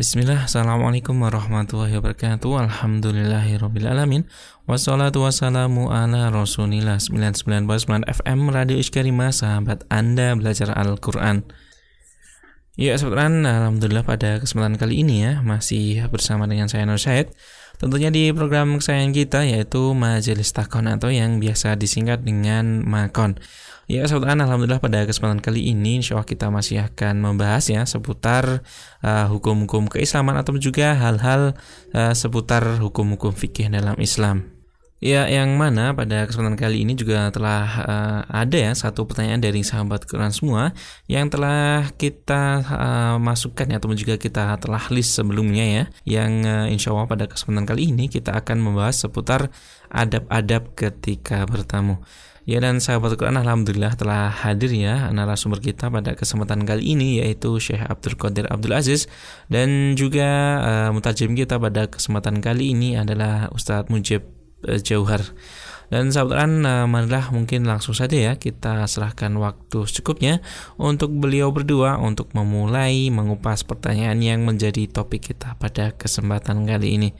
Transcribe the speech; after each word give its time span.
Bismillah, 0.00 0.48
Assalamualaikum 0.48 1.12
warahmatullahi 1.20 1.92
wabarakatuh. 2.00 2.72
Alhamdulillahirrabbilalamin 2.72 4.24
Wassalatu 4.64 5.28
wassalamu 5.28 5.92
ala 5.92 6.32
rasulillah. 6.32 6.96
99.9 6.96 8.08
FM 8.08 8.48
Radio 8.48 8.80
Iskarima 8.80 9.28
Sahabat 9.28 9.84
Anda 9.92 10.32
belajar 10.40 10.72
Al-Quran 10.72 11.44
Ya 12.80 12.96
sahabat 12.96 13.28
Alhamdulillah 13.28 14.08
pada 14.08 14.40
kesempatan 14.40 14.80
kali 14.80 15.04
ini 15.04 15.20
ya 15.20 15.44
Masih 15.44 16.00
bersama 16.08 16.48
dengan 16.48 16.64
saya 16.64 16.88
Nur 16.88 16.96
Syed 16.96 17.28
Tentunya 17.76 18.08
di 18.08 18.32
program 18.32 18.80
kesayangan 18.80 19.12
kita 19.12 19.44
yaitu 19.44 19.92
Majelis 19.92 20.48
Takon 20.56 20.88
Atau 20.88 21.12
yang 21.12 21.44
biasa 21.44 21.76
disingkat 21.76 22.24
dengan 22.24 22.80
Makon 22.88 23.36
Ya 23.84 24.08
sahabat 24.08 24.32
Alhamdulillah 24.32 24.80
pada 24.80 25.04
kesempatan 25.04 25.44
kali 25.44 25.76
ini 25.76 26.00
insya 26.00 26.16
Allah 26.16 26.24
kita 26.24 26.48
masih 26.48 26.88
akan 26.88 27.20
membahas 27.20 27.68
ya 27.68 27.84
seputar 27.84 28.64
uh, 29.04 29.26
hukum-hukum 29.28 29.90
keislaman 29.90 30.38
atau 30.38 30.54
juga 30.62 30.94
hal-hal 30.94 31.58
uh, 31.90 32.14
seputar 32.14 32.78
hukum-hukum 32.78 33.34
fikih 33.34 33.66
dalam 33.66 33.98
Islam. 33.98 34.59
Ya, 35.00 35.24
yang 35.32 35.56
mana 35.56 35.96
pada 35.96 36.28
kesempatan 36.28 36.60
kali 36.60 36.84
ini 36.84 36.92
juga 36.92 37.32
telah 37.32 37.64
uh, 37.88 38.20
ada 38.28 38.52
ya 38.68 38.72
satu 38.76 39.08
pertanyaan 39.08 39.40
dari 39.40 39.64
sahabat 39.64 40.04
Quran 40.04 40.28
semua 40.28 40.76
yang 41.08 41.32
telah 41.32 41.88
kita 41.96 42.60
uh, 42.68 43.16
masukkan 43.16 43.64
ya, 43.64 43.80
atau 43.80 43.96
juga 43.96 44.20
kita 44.20 44.60
telah 44.60 44.92
list 44.92 45.16
sebelumnya 45.16 45.64
ya, 45.64 45.84
yang 46.04 46.44
uh, 46.44 46.68
insya 46.68 46.92
Allah 46.92 47.08
pada 47.08 47.24
kesempatan 47.24 47.64
kali 47.64 47.96
ini 47.96 48.12
kita 48.12 48.44
akan 48.44 48.60
membahas 48.60 49.00
seputar 49.08 49.48
adab-adab 49.88 50.76
ketika 50.76 51.48
bertamu. 51.48 52.04
Ya 52.44 52.60
dan 52.60 52.76
sahabat 52.84 53.16
Quran 53.16 53.40
Alhamdulillah 53.40 53.96
telah 53.96 54.28
hadir 54.28 54.68
ya 54.68 55.08
narasumber 55.16 55.64
kita 55.64 55.88
pada 55.88 56.12
kesempatan 56.12 56.68
kali 56.68 56.92
ini 56.92 57.24
yaitu 57.24 57.56
Syekh 57.56 57.84
Abdul 57.88 58.20
Qadir 58.20 58.52
Abdul 58.52 58.76
Aziz 58.76 59.08
dan 59.48 59.96
juga 59.96 60.28
uh, 60.60 60.90
mutajim 60.92 61.32
kita 61.32 61.56
pada 61.56 61.88
kesempatan 61.88 62.44
kali 62.44 62.76
ini 62.76 63.00
adalah 63.00 63.48
Ustadz 63.52 63.88
Mujib 63.88 64.39
Eh, 64.66 64.80
Jauhar. 64.80 65.24
Dan 65.90 66.14
sahabatan 66.14 66.62
uh, 66.62 66.70
eh, 66.70 66.86
marilah 66.86 67.34
mungkin 67.34 67.66
langsung 67.66 67.98
saja 67.98 68.14
ya 68.14 68.32
kita 68.38 68.86
serahkan 68.86 69.34
waktu 69.34 69.90
secukupnya 69.90 70.38
untuk 70.78 71.10
beliau 71.10 71.50
berdua 71.50 71.98
untuk 71.98 72.30
memulai 72.30 73.10
mengupas 73.10 73.66
pertanyaan 73.66 74.22
yang 74.22 74.46
menjadi 74.46 74.86
topik 74.86 75.34
kita 75.34 75.58
pada 75.58 75.90
kesempatan 75.90 76.62
kali 76.62 76.94
ini. 76.94 77.10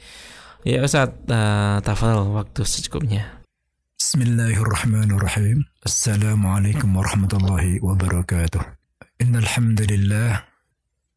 Ya 0.62 0.86
Ustaz, 0.86 1.10
eh, 1.26 1.34
uh, 1.34 1.82
tafal 1.82 2.30
waktu 2.30 2.62
secukupnya. 2.62 3.42
Bismillahirrahmanirrahim. 3.98 5.66
Assalamualaikum 5.82 6.94
warahmatullahi 6.94 7.82
wabarakatuh. 7.82 8.62
Innalhamdulillah 9.18 10.46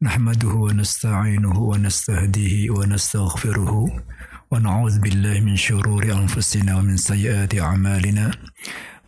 nahmaduhu 0.02 0.68
wa 0.68 0.72
nasta'inuhu 0.74 1.70
wa 1.70 1.80
nasta'hdihi 1.80 2.68
wa 2.74 2.82
nastaghfiruh 2.82 3.88
ونعوذ 4.54 4.98
بالله 5.02 5.40
من 5.40 5.56
شرور 5.56 6.04
أنفسنا 6.06 6.78
ومن 6.78 6.96
سيئات 6.96 7.58
أعمالنا. 7.58 8.30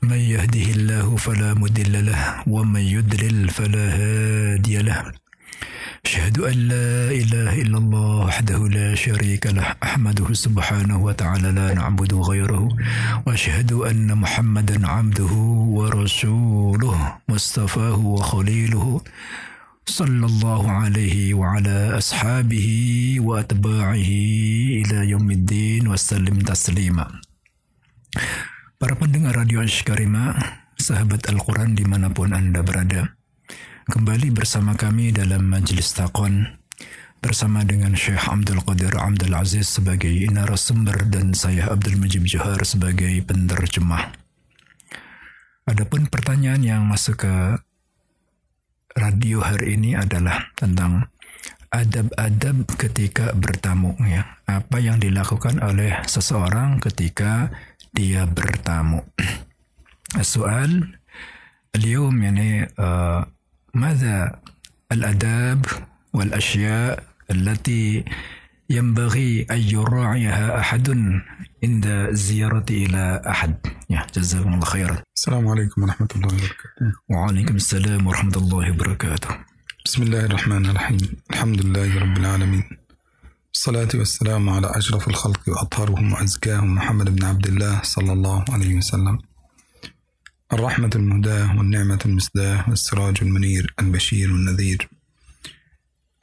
من 0.02 0.19
يهده 0.19 0.66
الله 0.75 1.16
فلا 1.16 1.55
مضل 1.55 2.06
له 2.06 2.42
ومن 2.50 2.80
يضلل 2.80 3.48
فلا 3.50 3.86
هادي 3.98 4.77
له. 4.83 5.12
أشهد 6.05 6.39
أن 6.39 6.56
لا 6.72 6.91
إله 7.22 7.62
إلا 7.62 7.78
الله 7.78 8.27
وحده 8.27 8.58
لا 8.69 8.94
شريك 8.94 9.47
له 9.47 9.78
أحمده 9.83 10.34
سبحانه 10.34 10.98
وتعالى 10.98 11.48
لا 11.55 11.74
نعبد 11.74 12.14
غيره 12.14 12.69
وأشهد 13.27 13.72
أن 13.72 14.19
محمدا 14.19 14.77
عبده 14.89 15.33
ورسوله 15.78 16.98
مصطفاه 17.28 17.98
وخليله. 17.98 19.00
صلى 19.86 20.25
الله 20.25 20.64
عليه 20.72 21.33
وعلى 21.33 21.97
أصحابه 21.97 22.67
وأتباعه 23.19 24.11
إلى 24.80 24.97
يوم 25.09 25.27
الدين 25.31 25.88
وسلم 25.88 26.39
تسليما 26.45 27.08
Para 28.81 28.97
pendengar 28.97 29.38
Radio 29.38 29.61
Ashkarima, 29.61 30.33
sahabat 30.73 31.21
Al-Quran 31.30 31.77
dimanapun 31.77 32.33
Anda 32.33 32.65
berada. 32.65 33.14
Kembali 33.86 34.33
bersama 34.33 34.73
kami 34.73 35.14
dalam 35.14 35.45
Majelis 35.45 35.93
Takon 35.93 36.49
bersama 37.21 37.61
dengan 37.61 37.93
Syekh 37.93 38.26
Abdul 38.26 38.65
Qadir 38.65 38.98
Abdul 38.98 39.37
Aziz 39.37 39.70
sebagai 39.70 40.09
narasumber 40.33 41.05
dan 41.14 41.37
saya 41.37 41.70
Abdul 41.70 42.02
Majib 42.02 42.26
Johar 42.26 42.58
sebagai 42.65 43.21
penerjemah. 43.21 44.17
Adapun 45.70 46.09
pertanyaan 46.09 46.65
yang 46.65 46.82
masuk 46.89 47.21
ke 47.21 47.61
radio 48.98 49.42
hari 49.42 49.80
ini 49.80 49.95
adalah 49.95 50.52
tentang 50.55 51.08
adab-adab 51.71 52.67
ketika 52.76 53.32
bertamu 53.32 53.95
ya. 54.04 54.39
Apa 54.48 54.83
yang 54.83 54.99
dilakukan 54.99 55.64
oleh 55.64 56.04
seseorang 56.04 56.83
ketika 56.83 57.52
dia 57.95 58.27
bertamu. 58.27 59.04
Soal 60.20 61.02
اليوم 61.76 62.23
يعني 62.23 62.67
uh, 62.67 63.23
ماذا 63.73 64.39
الاداب 64.92 65.65
والاشياء 66.14 67.04
التي 67.32 68.05
ينبغي 68.70 69.45
ان 69.52 69.58
يراعيها 69.58 70.59
احد 70.59 70.89
عند 71.64 71.86
الزياره 71.86 72.65
الى 72.71 73.21
احد 73.27 73.55
يا 73.89 74.08
جزاكم 74.15 74.54
الله 74.54 74.65
خيرا 74.65 74.98
السلام 75.27 75.48
عليكم 75.48 75.83
ورحمة 75.83 76.09
الله 76.17 76.35
وبركاته. 76.35 76.92
وعليكم 77.11 77.57
السلام 77.57 78.07
ورحمة 78.07 78.37
الله 78.37 78.70
وبركاته. 78.70 79.29
بسم 79.85 80.03
الله 80.03 80.25
الرحمن 80.25 80.67
الرحيم. 80.67 80.98
الحمد 81.31 81.67
لله 81.67 81.98
رب 81.98 82.17
العالمين. 82.17 82.64
الصلاة 83.55 83.89
والسلام 83.95 84.51
على 84.51 84.70
أشرف 84.70 85.09
الخلق 85.09 85.41
وأطهرهم 85.48 86.13
وأزكاهم 86.13 86.75
محمد 86.75 87.17
بن 87.17 87.25
عبد 87.25 87.47
الله 87.47 87.81
صلى 87.83 88.13
الله 88.13 88.45
عليه 88.48 88.77
وسلم. 88.77 89.19
الرحمة 90.53 90.91
المهداة 90.95 91.58
والنعمة 91.58 91.98
المسداة 92.07 92.64
والسراج 92.70 93.19
المنير 93.23 93.75
البشير 93.81 94.29
النذير. 94.29 94.89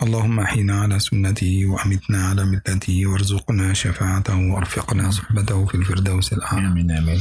اللهم 0.03 0.39
أحينا 0.39 0.81
على 0.81 0.99
سنته 0.99 1.65
وأمتنا 1.65 2.27
على 2.27 2.45
ملته 2.45 3.07
وارزقنا 3.07 3.73
شفاعته 3.73 4.37
وأرفقنا 4.37 5.11
صحبته 5.11 5.65
في 5.65 5.75
الفردوس 5.75 6.33
الأعلى. 6.33 6.67
آمين 6.67 6.91
آمين. 6.91 7.19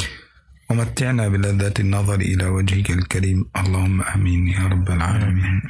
ومتعنا 0.72 1.28
بلذات 1.28 1.80
النظر 1.80 2.20
إلى 2.20 2.46
وجهك 2.46 2.90
الكريم. 2.90 3.44
اللهم 3.56 4.02
آمين 4.02 4.48
يا 4.48 4.64
رب 4.72 4.88
العالمين. 4.90 5.62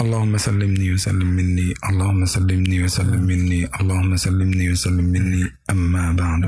اللهم 0.00 0.36
سلمني 0.36 0.92
وسلم 0.92 1.26
مني. 1.26 1.74
اللهم 1.88 2.24
سلمني 2.24 2.82
وسلم 2.84 3.20
مني. 3.20 3.68
اللهم 3.80 4.16
سلمني 4.16 4.70
وسلم 4.72 5.04
مني. 5.04 5.44
أما 5.70 6.12
بعد. 6.12 6.42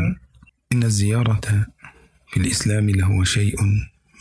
إن 0.72 0.82
الزيارة 0.82 1.66
في 2.30 2.36
الإسلام 2.40 2.90
له 2.90 3.24
شيء 3.24 3.56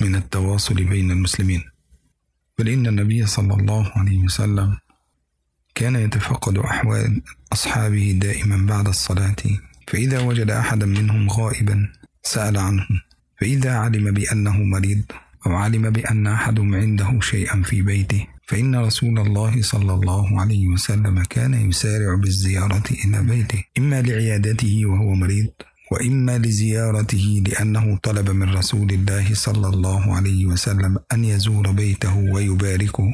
من 0.02 0.16
التواصل 0.16 0.76
بين 0.84 1.12
المسلمين. 1.12 1.64
بل 2.60 2.70
إن 2.70 2.88
النبي 2.88 3.26
صلى 3.26 3.54
الله 3.54 3.92
عليه 3.96 4.20
وسلم 4.28 4.78
كان 5.76 5.96
يتفقد 5.96 6.58
أحوال 6.58 7.22
أصحابه 7.54 8.20
دائما 8.22 8.58
بعد 8.68 8.88
الصلاة. 8.88 9.42
فإذا 9.88 10.20
وجد 10.20 10.52
أحدا 10.52 10.86
منهم 10.86 11.30
غائبا 11.30 11.78
سأل 12.24 12.58
عنه. 12.58 12.88
فإذا 13.44 13.72
علم 13.72 14.12
بأنه 14.12 14.64
مريض 14.64 15.02
أو 15.48 15.52
علم 15.56 15.90
بأن 15.90 16.28
أحدهم 16.28 16.76
عنده 16.76 17.20
شيئا 17.22 17.62
في 17.64 17.82
بيته 17.82 18.28
فإن 18.48 18.76
رسول 18.76 19.20
الله 19.20 19.62
صلى 19.62 19.94
الله 19.94 20.42
عليه 20.42 20.68
وسلم 20.68 21.24
كان 21.30 21.54
يسارع 21.70 22.16
بالزيارة 22.16 22.84
إلى 23.06 23.24
بيته 23.24 23.64
إما 23.78 24.02
لعيادته 24.02 24.86
وهو 24.86 25.14
مريض 25.16 25.48
وإما 25.92 26.38
لزيارته 26.38 27.44
لأنه 27.48 27.98
طلب 28.04 28.30
من 28.30 28.54
رسول 28.54 28.92
الله 28.92 29.34
صلى 29.34 29.68
الله 29.68 30.16
عليه 30.16 30.46
وسلم 30.46 30.98
أن 31.14 31.26
يزور 31.26 31.72
بيته 31.72 32.18
ويباركه. 32.18 33.08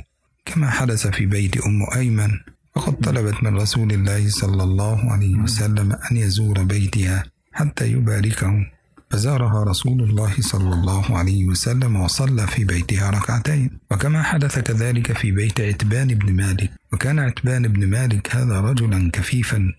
كما 0.45 0.69
حدث 0.69 1.07
في 1.07 1.25
بيت 1.25 1.57
أم 1.57 1.79
أيمن 1.95 2.31
وقد 2.75 2.93
طلبت 2.95 3.43
من 3.43 3.57
رسول 3.57 3.91
الله 3.91 4.29
صلى 4.29 4.63
الله 4.63 5.11
عليه 5.11 5.35
وسلم 5.35 5.97
أن 6.11 6.17
يزور 6.17 6.63
بيتها 6.63 7.23
حتى 7.51 7.91
يباركه. 7.91 8.78
فزارها 9.11 9.63
رسول 9.63 10.01
الله 10.01 10.33
صلى 10.39 10.73
الله 10.73 11.17
عليه 11.17 11.45
وسلم 11.45 11.95
وصلى 11.95 12.47
في 12.47 12.65
بيتها 12.65 13.09
ركعتين. 13.09 13.79
وكما 13.91 14.23
حدث 14.23 14.59
كذلك 14.59 15.17
في 15.17 15.31
بيت 15.31 15.61
عتبان 15.61 16.07
بن 16.07 16.33
مالك. 16.33 16.71
وكان 16.93 17.19
عتبان 17.19 17.67
بن 17.67 17.87
مالك 17.87 18.35
هذا 18.35 18.61
رجلا 18.61 19.11
كفيفا. 19.13 19.73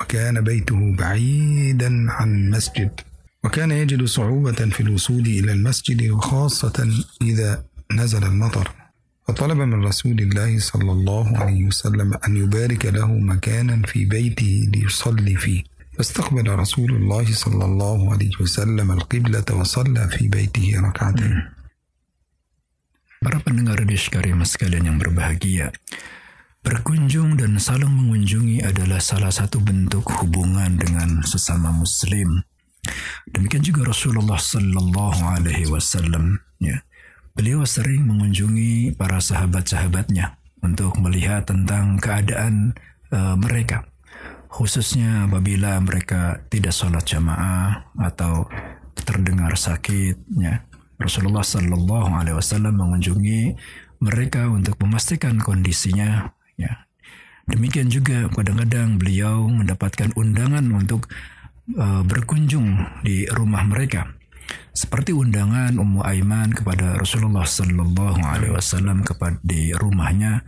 وكان 0.00 0.40
بيته 0.40 0.96
بعيدا 0.96 2.06
عن 2.10 2.34
المسجد. 2.34 3.00
وكان 3.44 3.70
يجد 3.70 4.04
صعوبة 4.04 4.52
في 4.52 4.80
الوصول 4.80 5.20
إلى 5.20 5.52
المسجد 5.52 6.10
وخاصة 6.10 6.88
إذا 7.22 7.64
نزل 7.92 8.24
المطر 8.24 8.70
فطلب 9.28 9.58
من 9.58 9.84
رسول 9.84 10.20
الله 10.20 10.58
صلى 10.58 10.92
الله 10.92 11.38
عليه 11.38 11.64
وسلم 11.64 12.14
أن 12.28 12.36
يبارك 12.36 12.86
له 12.86 13.12
مكانا 13.12 13.86
في 13.86 14.04
بيته 14.04 14.70
ليصلي 14.74 15.36
فيه. 15.36 15.71
فاستقبل 15.97 16.45
رسول 16.45 16.93
الله 16.93 17.25
صلى 17.33 17.65
الله 17.65 17.99
عليه 18.13 18.35
وسلم 18.37 18.85
القبلة 18.85 19.49
وصلى 19.49 20.03
في 20.13 20.29
بيته 20.29 20.77
ركعتين 20.77 21.57
Para 23.17 23.41
pendengar 23.41 23.81
di 23.81 23.97
sekalian 23.97 24.45
sekalian 24.45 24.93
yang 24.93 24.97
berbahagia, 25.01 25.73
Berkunjung 26.67 27.39
dan 27.39 27.55
saling 27.63 27.87
mengunjungi 27.87 28.59
adalah 28.59 28.99
salah 28.99 29.31
satu 29.31 29.63
bentuk 29.63 30.03
hubungan 30.19 30.75
dengan 30.75 31.23
sesama 31.23 31.71
muslim. 31.71 32.43
Demikian 33.31 33.63
juga 33.63 33.87
Rasulullah 33.87 34.35
sallallahu 34.35 35.31
alaihi 35.31 35.63
wasallam 35.71 36.43
ya. 36.59 36.83
Beliau 37.39 37.63
sering 37.63 38.03
mengunjungi 38.03 38.99
para 38.99 39.23
sahabat-sahabatnya 39.23 40.43
untuk 40.59 40.99
melihat 40.99 41.47
tentang 41.47 42.03
keadaan 42.03 42.75
uh, 43.15 43.39
mereka. 43.39 43.87
Khususnya 44.52 45.24
apabila 45.24 45.80
mereka 45.80 46.44
tidak 46.52 46.76
sholat 46.76 47.08
jamaah 47.08 47.88
atau 47.96 48.44
terdengar 48.92 49.56
sakit 49.56 50.28
ya. 50.36 50.68
Rasulullah 51.00 51.42
sallallahu 51.42 52.14
alaihi 52.14 52.36
wasallam 52.36 52.78
mengunjungi 52.78 53.56
mereka 54.04 54.46
untuk 54.52 54.76
memastikan 54.84 55.40
kondisinya 55.40 56.30
Ya. 56.60 56.86
Demikian 57.48 57.90
juga 57.90 58.30
kadang-kadang 58.30 59.02
beliau 59.02 59.50
mendapatkan 59.50 60.14
undangan 60.14 60.62
untuk 60.70 61.10
uh, 61.74 62.06
berkunjung 62.06 63.02
di 63.02 63.26
rumah 63.34 63.66
mereka. 63.66 64.14
Seperti 64.72 65.10
undangan 65.10 65.76
Ummu 65.76 66.06
Aiman 66.06 66.54
kepada 66.54 66.96
Rasulullah 66.96 67.44
Sallallahu 67.44 68.20
Alaihi 68.20 68.54
Wasallam 68.54 69.04
kepada 69.04 69.42
di 69.42 69.74
rumahnya, 69.74 70.44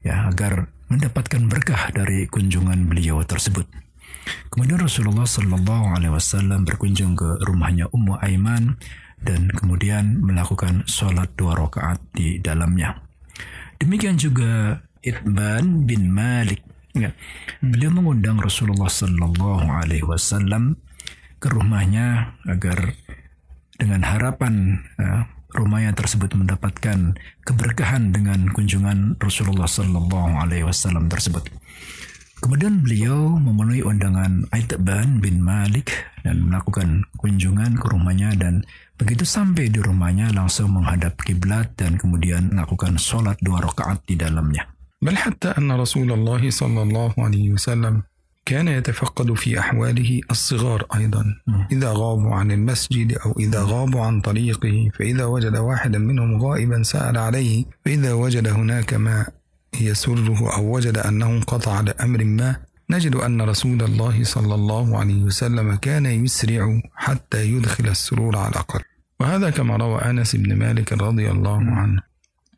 ya 0.00 0.28
agar 0.30 0.72
mendapatkan 0.88 1.44
berkah 1.48 1.92
dari 1.92 2.24
kunjungan 2.28 2.88
beliau 2.88 3.20
tersebut. 3.24 3.68
Kemudian 4.52 4.80
Rasulullah 4.80 5.24
Sallallahu 5.24 5.96
Alaihi 5.96 6.12
Wasallam 6.12 6.64
berkunjung 6.68 7.16
ke 7.16 7.40
rumahnya 7.44 7.88
Ummu 7.92 8.20
Aiman 8.20 8.76
dan 9.24 9.48
kemudian 9.52 10.20
melakukan 10.20 10.84
sholat 10.84 11.32
dua 11.36 11.56
rakaat 11.56 12.00
di 12.12 12.40
dalamnya. 12.40 13.00
Demikian 13.78 14.18
juga 14.18 14.82
Itban 15.00 15.86
bin 15.86 16.10
Malik. 16.10 16.60
Ya. 16.96 17.14
Beliau 17.62 17.94
mengundang 17.94 18.42
Rasulullah 18.42 18.90
Sallallahu 18.90 19.68
Alaihi 19.70 20.04
Wasallam 20.04 20.76
ke 21.38 21.46
rumahnya 21.52 22.34
agar 22.50 22.98
dengan 23.78 24.02
harapan 24.02 24.82
ya, 24.98 25.30
rumahnya 25.53 25.93
tersebut 25.93 26.33
mendapatkan 26.33 27.17
keberkahan 27.45 28.09
dengan 28.09 28.49
kunjungan 28.51 29.21
Rasulullah 29.21 29.69
Sallallahu 29.69 30.39
Alaihi 30.39 30.65
Wasallam 30.65 31.07
tersebut. 31.07 31.45
Kemudian 32.43 32.83
beliau 32.83 33.39
memenuhi 33.39 33.87
undangan 33.87 34.43
Aitban 34.51 35.23
bin 35.23 35.39
Malik 35.39 35.95
dan 36.27 36.43
melakukan 36.43 37.07
kunjungan 37.15 37.79
ke 37.79 37.85
rumahnya 37.87 38.35
dan 38.35 38.67
begitu 38.99 39.23
sampai 39.23 39.71
di 39.71 39.79
rumahnya 39.79 40.35
langsung 40.35 40.75
menghadap 40.75 41.15
kiblat 41.23 41.71
dan 41.79 41.95
kemudian 41.95 42.51
melakukan 42.51 42.99
sholat 42.99 43.39
dua 43.39 43.63
rakaat 43.63 44.03
di 44.03 44.19
dalamnya. 44.19 44.67
بل 45.03 45.17
حتى 45.17 45.59
أن 45.59 45.71
رسول 45.71 46.11
الله 46.11 46.49
صلى 46.49 46.81
الله 46.81 47.11
عليه 47.19 47.51
وسلم 47.59 48.03
كان 48.48 48.68
يتفقد 48.68 49.32
في 49.32 49.58
أحواله 49.58 50.20
الصغار 50.30 50.86
أيضا. 50.94 51.24
إذا 51.72 51.92
غابوا 51.92 52.34
عن 52.34 52.50
المسجد 52.52 53.18
أو 53.26 53.34
إذا 53.40 53.62
غابوا 53.62 54.00
عن 54.00 54.20
طريقه 54.20 54.90
فإذا 54.98 55.24
وجد 55.24 55.56
واحدا 55.56 55.98
منهم 55.98 56.42
غائبا 56.42 56.82
سأل 56.82 57.18
عليه 57.18 57.64
فإذا 57.84 58.12
وجد 58.12 58.48
هناك 58.48 58.94
ما 58.94 59.26
يسره 59.80 60.56
أو 60.56 60.74
وجد 60.74 60.98
أنه 60.98 61.26
انقطع 61.26 61.80
لأمر 61.80 62.24
ما 62.24 62.56
نجد 62.90 63.14
أن 63.16 63.42
رسول 63.42 63.82
الله 63.82 64.24
صلى 64.24 64.54
الله 64.54 64.98
عليه 64.98 65.22
وسلم 65.22 65.74
كان 65.74 66.06
يسرع 66.06 66.80
حتى 66.94 67.44
يدخل 67.52 67.88
السرور 67.88 68.36
على 68.36 68.48
الأقل. 68.48 68.80
وهذا 69.20 69.50
كما 69.50 69.76
روى 69.76 69.98
أنس 69.98 70.36
بن 70.36 70.56
مالك 70.56 70.92
رضي 70.92 71.30
الله 71.30 71.60
عنه 71.70 72.02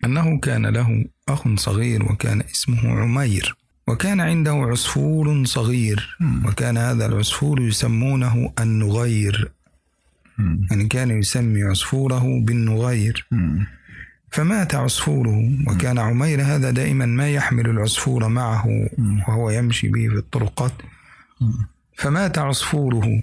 أنه 0.05 0.41
كان 0.41 0.67
له 0.67 1.05
أخ 1.29 1.49
صغير 1.57 2.13
وكان 2.13 2.43
اسمه 2.55 3.01
عمير. 3.01 3.60
وكان 3.91 4.21
عنده 4.21 4.53
عصفور 4.53 5.45
صغير. 5.45 6.17
وكان 6.45 6.77
هذا 6.77 7.07
العصفور 7.07 7.61
يسمونه 7.61 8.53
النغير. 8.61 9.53
يعني 10.71 10.87
كان 10.89 11.11
يسمي 11.11 11.63
عصفوره 11.63 12.41
بالنغير. 12.41 13.27
فمات 14.31 14.75
عصفوره 14.75 15.51
وكان 15.69 15.99
عمير 15.99 16.43
هذا 16.43 16.71
دائما 16.71 17.07
ما 17.07 17.31
يحمل 17.31 17.67
العصفور 17.71 18.29
معه. 18.29 18.67
وهو 19.29 19.51
يمشي 19.51 19.89
به 19.89 20.09
في 20.09 20.15
الطرقات. 20.15 20.73
فمات 21.97 22.39
عصفوره 22.39 23.23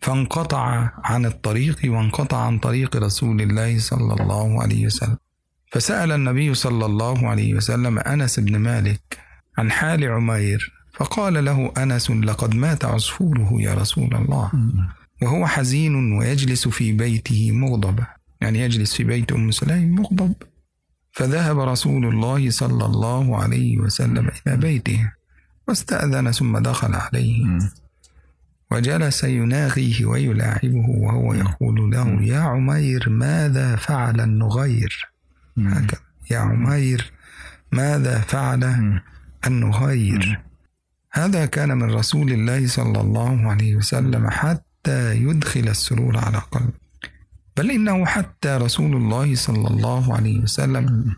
فانقطع 0.00 0.90
عن 1.04 1.26
الطريق 1.26 1.78
وانقطع 1.84 2.46
عن 2.46 2.58
طريق 2.58 2.96
رسول 2.96 3.40
الله 3.40 3.78
صلى 3.78 4.14
الله 4.14 4.62
عليه 4.62 4.86
وسلم. 4.86 5.16
فسأل 5.72 6.12
النبي 6.12 6.54
صلى 6.54 6.86
الله 6.86 7.28
عليه 7.28 7.54
وسلم 7.54 7.98
أنس 7.98 8.40
بن 8.40 8.58
مالك 8.58 9.27
عن 9.58 9.70
حال 9.70 10.04
عمير 10.04 10.72
فقال 10.92 11.44
له 11.44 11.72
أنس 11.78 12.10
لقد 12.10 12.54
مات 12.54 12.84
عصفوره 12.84 13.50
يا 13.60 13.74
رسول 13.74 14.14
الله. 14.14 14.52
وهو 15.22 15.46
حزين 15.46 16.12
ويجلس 16.12 16.68
في 16.68 16.92
بيته 16.92 17.52
مغضبا 17.52 18.06
يعني 18.40 18.60
يجلس 18.60 18.94
في 18.94 19.04
بيت 19.04 19.32
أم 19.32 19.50
سليم 19.50 19.94
مغضب. 19.94 20.34
فذهب 21.12 21.58
رسول 21.58 22.06
الله 22.06 22.50
صلى 22.50 22.86
الله 22.86 23.42
عليه 23.42 23.78
وسلم 23.78 24.30
إلى 24.46 24.56
بيته 24.56 25.12
واستأذن 25.68 26.32
ثم 26.32 26.58
دخل 26.58 26.94
عليه. 26.94 27.58
وجلس 28.70 29.24
يناغيه 29.24 30.06
ويلاعبه 30.06 30.84
وهو 30.88 31.34
يقول 31.34 31.90
له 31.90 32.22
يا 32.22 32.38
عمير 32.38 33.08
ماذا 33.08 33.76
فعل 33.76 34.20
النغير؟ 34.20 35.08
هكذا 35.58 36.00
يا 36.30 36.38
عمير 36.38 37.12
ماذا 37.72 38.20
فعل؟ 38.20 39.00
النغير 39.46 40.40
هذا 41.12 41.46
كان 41.46 41.78
من 41.78 41.90
رسول 41.94 42.32
الله 42.32 42.66
صلى 42.66 43.00
الله 43.00 43.50
عليه 43.50 43.76
وسلم 43.76 44.30
حتى 44.30 45.14
يدخل 45.16 45.68
السرور 45.68 46.18
على 46.18 46.38
قلبه 46.38 46.88
بل 47.56 47.70
إنه 47.70 48.06
حتى 48.06 48.48
رسول 48.48 48.96
الله 48.96 49.34
صلى 49.34 49.68
الله 49.68 50.14
عليه 50.14 50.38
وسلم 50.38 51.14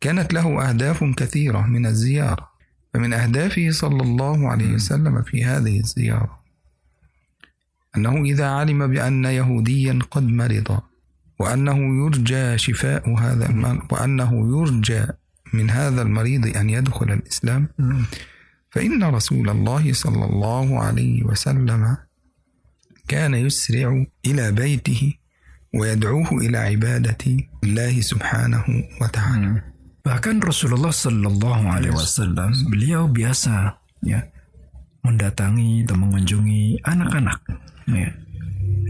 كانت 0.00 0.34
له 0.34 0.68
أهداف 0.68 1.04
كثيرة 1.04 1.66
من 1.66 1.86
الزيارة. 1.86 2.48
فمن 2.94 3.12
أهدافه 3.12 3.70
صلى 3.70 4.02
الله 4.02 4.48
عليه 4.48 4.74
وسلم 4.74 5.22
في 5.22 5.44
هذه 5.44 5.80
الزيارة 5.80 6.38
أنه 7.96 8.24
إذا 8.24 8.46
علم 8.46 8.86
بأن 8.86 9.24
يهوديا 9.24 9.98
قد 10.10 10.22
مرض 10.22 10.80
وأنه 11.38 12.04
يرجى 12.04 12.58
شفاء 12.58 13.14
هذا 13.18 13.50
المرض 13.50 13.92
وأنه 13.92 14.58
يرجى 14.58 15.06
من 15.53 15.69
هذا 15.69 16.01
المريض 16.01 16.57
أن 16.57 16.69
يدخل 16.69 17.11
الإسلام 17.11 17.69
فإن 18.71 19.03
رسول 19.03 19.49
الله 19.49 19.93
صلى 19.93 20.25
الله 20.25 20.79
عليه 20.79 21.23
وسلم 21.23 21.97
كان 23.07 23.33
يسرع 23.33 24.05
إلى 24.25 24.51
بيته 24.51 25.13
ويدعوه 25.73 26.29
إلى 26.31 26.57
عبادة 26.57 27.23
الله 27.63 28.01
سبحانه 28.01 28.65
وتعالى 29.01 29.73
Bahkan 30.03 30.43
Rasulullah 30.43 30.91
Sallallahu 30.91 31.63
Alaihi 31.63 31.95
Wasallam 31.95 32.51
beliau 32.67 33.07
biasa 33.07 33.79
ya 34.03 34.19
mendatangi 34.99 35.87
atau 35.87 35.95
mengunjungi 35.95 36.83
anak-anak 36.83 37.39
ya 37.87 38.11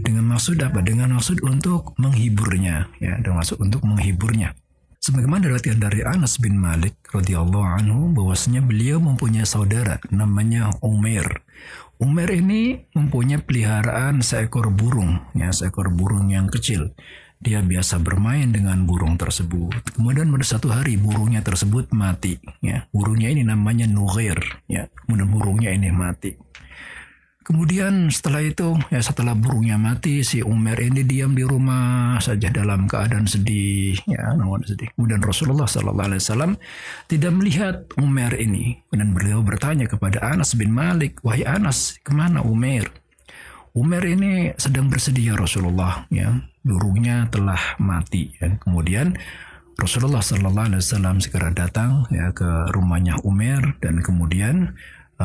dengan 0.04 0.36
maksud 0.36 0.60
apa? 0.60 0.84
Dengan 0.84 1.16
maksud 1.16 1.40
untuk 1.40 1.96
menghiburnya, 1.96 2.92
ya, 3.00 3.16
dengan 3.24 3.40
maksud 3.40 3.56
untuk 3.56 3.80
menghiburnya. 3.82 4.52
Sebagaimana 4.99 5.47
latihan 5.47 5.79
dari 5.79 6.03
Anas 6.03 6.43
bin 6.43 6.59
Malik 6.59 6.99
radhiyallahu 7.15 7.63
anhu 7.63 8.11
bahwasanya 8.11 8.59
beliau 8.59 8.99
mempunyai 8.99 9.47
saudara 9.47 9.95
namanya 10.11 10.75
Umair. 10.83 11.39
Umair 12.03 12.35
ini 12.35 12.83
mempunyai 12.91 13.39
peliharaan 13.39 14.19
seekor 14.19 14.67
burung, 14.75 15.23
ya 15.31 15.55
seekor 15.55 15.87
burung 15.95 16.27
yang 16.35 16.51
kecil. 16.51 16.91
Dia 17.39 17.63
biasa 17.63 18.03
bermain 18.03 18.51
dengan 18.51 18.83
burung 18.83 19.15
tersebut. 19.15 19.95
Kemudian 19.95 20.27
pada 20.27 20.43
satu 20.43 20.67
hari 20.67 20.99
burungnya 20.99 21.39
tersebut 21.47 21.95
mati. 21.95 22.35
Ya, 22.59 22.83
burungnya 22.91 23.31
ini 23.31 23.47
namanya 23.47 23.87
Nughair. 23.87 24.59
Ya, 24.67 24.91
kemudian 25.07 25.31
burungnya 25.31 25.71
ini 25.71 25.95
mati. 25.95 26.35
Kemudian 27.49 28.13
setelah 28.13 28.45
itu, 28.45 28.77
ya 28.93 29.01
setelah 29.01 29.33
burungnya 29.33 29.73
mati, 29.73 30.21
si 30.21 30.45
Umar 30.45 30.77
ini 30.77 31.01
diam 31.01 31.33
di 31.33 31.41
rumah 31.41 32.21
saja 32.21 32.45
dalam 32.53 32.85
keadaan 32.85 33.25
sedih, 33.25 33.97
ya 34.05 34.37
namun 34.37 34.61
sedih. 34.61 34.85
Kemudian 34.93 35.17
Rasulullah 35.17 35.65
Sallallahu 35.65 36.13
Alaihi 36.13 36.21
Wasallam 36.21 36.53
tidak 37.09 37.33
melihat 37.33 37.75
Umar 37.97 38.37
ini, 38.37 38.85
dan 38.93 39.17
beliau 39.17 39.41
bertanya 39.41 39.89
kepada 39.89 40.21
Anas 40.21 40.53
bin 40.53 40.69
Malik, 40.69 41.25
wahai 41.25 41.41
Anas, 41.41 41.97
ke 42.05 42.13
mana 42.13 42.45
Umar? 42.45 42.85
Umar 43.73 44.05
ini 44.05 44.53
sedang 44.53 44.85
bersedia 44.85 45.33
Rasulullah, 45.33 46.05
ya 46.13 46.29
burungnya 46.61 47.33
telah 47.33 47.81
mati. 47.81 48.29
Ya. 48.37 48.61
Kemudian 48.61 49.17
Rasulullah 49.73 50.21
Sallallahu 50.21 50.69
Alaihi 50.69 50.85
Wasallam 50.85 51.17
segera 51.17 51.49
datang 51.49 52.05
ya 52.13 52.29
ke 52.29 52.69
rumahnya 52.75 53.17
Umar 53.25 53.79
dan 53.81 54.05
kemudian 54.05 54.75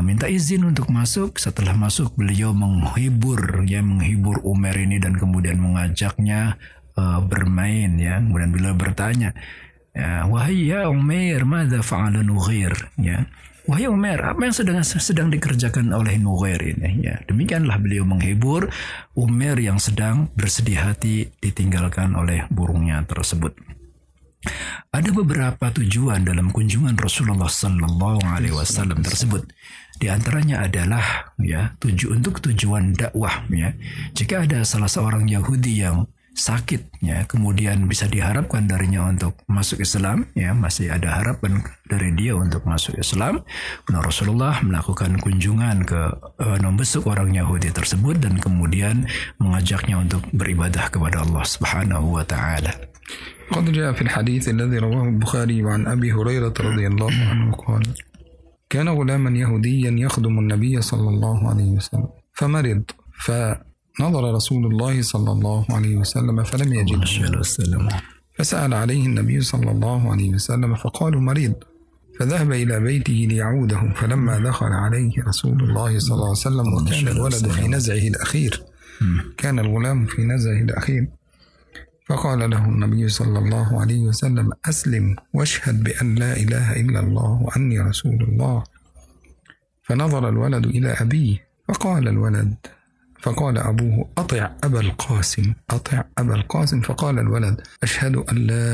minta 0.03 0.27
izin 0.27 0.67
untuk 0.67 0.91
masuk. 0.91 1.39
Setelah 1.39 1.77
masuk 1.79 2.17
beliau 2.19 2.51
menghibur 2.51 3.63
ya 3.69 3.85
menghibur 3.85 4.43
Umar 4.43 4.75
ini 4.75 4.99
dan 4.99 5.15
kemudian 5.15 5.61
mengajaknya 5.61 6.59
uh, 6.99 7.23
bermain 7.23 7.95
ya. 8.01 8.19
Kemudian 8.19 8.51
beliau 8.51 8.75
bertanya, 8.75 9.37
Ya, 9.95 10.27
wahai 10.27 10.75
ya 10.75 10.91
Umair, 10.91 11.47
mada 11.47 11.79
fa'ala 11.79 12.27
Nughair? 12.27 12.75
Ya. 12.99 13.31
Wahai 13.65 13.87
Umair, 13.87 14.27
apa 14.27 14.43
yang 14.43 14.53
sedang 14.53 14.83
sedang 14.83 15.31
dikerjakan 15.31 15.95
oleh 15.95 16.19
Nughair 16.19 16.59
ini? 16.59 16.99
Ya, 17.07 17.23
demikianlah 17.31 17.79
beliau 17.79 18.03
menghibur 18.03 18.75
Umair 19.15 19.55
yang 19.63 19.79
sedang 19.79 20.35
bersedih 20.35 20.83
hati 20.83 21.31
ditinggalkan 21.39 22.19
oleh 22.19 22.43
burungnya 22.51 23.07
tersebut. 23.07 23.55
Ada 24.91 25.15
beberapa 25.15 25.71
tujuan 25.71 26.27
dalam 26.27 26.51
kunjungan 26.51 26.99
Rasulullah 26.99 27.49
Sallallahu 27.49 28.27
Alaihi 28.27 28.53
Wasallam 28.53 29.01
tersebut. 29.01 29.47
Di 30.04 30.08
antaranya 30.08 30.64
adalah 30.64 31.36
ya 31.44 31.76
tuju 31.76 32.16
untuk 32.16 32.40
tujuan 32.40 32.96
dakwah 32.96 33.44
ya. 33.52 33.76
Jika 34.16 34.48
ada 34.48 34.64
salah 34.64 34.88
seorang 34.88 35.28
Yahudi 35.28 35.84
yang 35.84 36.08
sakit 36.40 37.04
ya 37.04 37.28
kemudian 37.28 37.84
bisa 37.92 38.08
diharapkan 38.08 38.64
darinya 38.64 39.12
untuk 39.12 39.36
masuk 39.52 39.84
Islam 39.84 40.24
ya 40.40 40.56
masih 40.56 40.88
ada 40.88 41.20
harapan 41.20 41.60
dari 41.84 42.16
dia 42.16 42.40
untuk 42.40 42.64
masuk 42.64 42.96
Islam 42.96 43.44
nah, 43.92 44.00
Rasulullah 44.00 44.56
melakukan 44.64 45.20
kunjungan 45.20 45.84
ke 45.84 46.02
uh, 46.40 46.58
membesuk 46.64 47.12
orang 47.12 47.36
Yahudi 47.36 47.76
tersebut 47.76 48.24
dan 48.24 48.40
kemudian 48.40 49.04
mengajaknya 49.44 50.00
untuk 50.00 50.24
beribadah 50.32 50.88
kepada 50.88 51.28
Allah 51.28 51.44
Subhanahu 51.44 52.16
wa 52.16 52.24
taala 52.24 52.72
قد 53.50 53.66
جاء 53.74 53.98
في 53.98 54.06
الحديث 54.06 54.54
الذي 54.54 54.78
رواه 54.78 55.10
البخاري 55.10 55.66
عن 55.66 55.90
أبي 55.90 56.14
هريرة 56.14 56.54
رضي 56.54 56.86
الله 56.86 57.10
عنه 57.10 57.50
قال 57.58 57.82
كان 58.75 58.89
غلاما 58.89 59.39
يهوديا 59.39 59.91
يخدم 59.91 60.39
النبي 60.39 60.81
صلى 60.83 61.09
الله 61.09 61.49
عليه 61.49 61.71
وسلم 61.71 62.09
فمرض 62.33 62.83
ف 63.25 63.31
نظر 64.01 64.35
رسول 64.35 64.67
الله 64.67 65.03
صلى 65.03 65.33
الله 65.33 65.67
عليه 65.71 65.97
وسلم 65.97 66.45
فلم 66.45 66.73
يجده. 66.75 67.07
فسأل 68.39 68.75
عليه 68.75 69.07
النبي 69.07 69.41
صلى 69.41 69.71
الله 69.71 70.13
عليه 70.13 70.31
وسلم 70.31 70.75
فقالوا 70.75 71.21
مريض. 71.21 71.55
فذهب 72.19 72.53
إلى 72.53 72.81
بيته 72.81 73.27
ليعوده 73.31 73.93
فلما 73.95 74.39
دخل 74.39 74.67
عليه 74.67 75.13
رسول 75.29 75.63
الله 75.63 75.99
صلى 75.99 76.15
الله 76.15 76.25
عليه 76.29 76.47
وسلم 76.47 76.75
وكان 76.75 77.09
الولد 77.09 77.47
في 77.49 77.69
نزعه 77.69 78.09
الأخير. 78.09 78.63
كان 79.37 79.59
الغلام 79.59 80.07
في 80.07 80.23
نزعه 80.23 80.61
الأخير. 80.63 81.09
فقال 82.07 82.51
له 82.51 82.65
النبي 82.65 83.09
صلى 83.09 83.39
الله 83.39 83.81
عليه 83.81 84.01
وسلم 84.01 84.53
أسلم 84.69 85.17
واشهد 85.35 85.85
بأن 85.85 86.15
لا 86.15 86.37
إله 86.37 86.81
إلا 86.81 87.01
الله 87.01 87.43
وأني 87.43 87.81
رسول 87.81 88.23
الله. 88.23 88.65
فنظر 89.83 90.29
الولد 90.29 90.67
إلى 90.67 90.93
أبيه 91.01 91.49
فقال 91.69 92.09
الولد 92.09 92.55
فقال 93.21 93.59
أبوه 93.59 94.09
أطع 94.19 94.51
أبا 94.65 94.81
القاسم 94.81 95.55
أطع 95.71 96.05
أبا 96.19 96.35
القاسم. 96.35 96.81
فقال 96.81 97.19
الولد 97.19 97.61
أشهد 97.83 98.17
أن 98.17 98.37
لا 98.37 98.67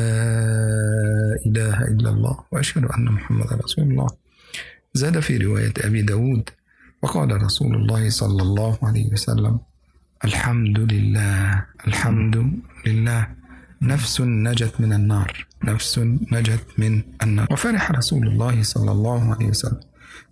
إله 1.47 1.83
إلا 1.83 2.11
الله 2.11 2.39
وأشهد 2.53 2.85
أن 2.85 3.05
محمد 3.05 3.53
رسول 3.53 3.85
الله. 3.85 4.09
زاد 4.95 5.21
في 5.21 5.37
رواية 5.37 5.75
أبي 5.85 6.03
داود 6.03 6.51
وقال 7.03 7.43
رسول 7.43 7.75
الله 7.75 8.11
صلى 8.11 8.43
الله 8.43 8.79
عليه 8.83 9.13
وسلم 9.13 9.61
الحمد 10.25 10.79
لله 10.93 11.65
الحمد 11.89 12.37
لله 12.87 13.29
نفس 13.83 14.21
نجت 14.21 14.75
من 14.81 14.93
النار 14.93 15.47
نفس 15.65 15.99
نجت 16.33 16.65
من 16.79 17.03
النار. 17.23 17.47
وفرح 17.51 17.91
رسول 17.91 18.29
الله 18.29 18.63
صلى 18.63 18.93
الله 18.93 19.35
عليه 19.35 19.47
وسلم. 19.47 19.81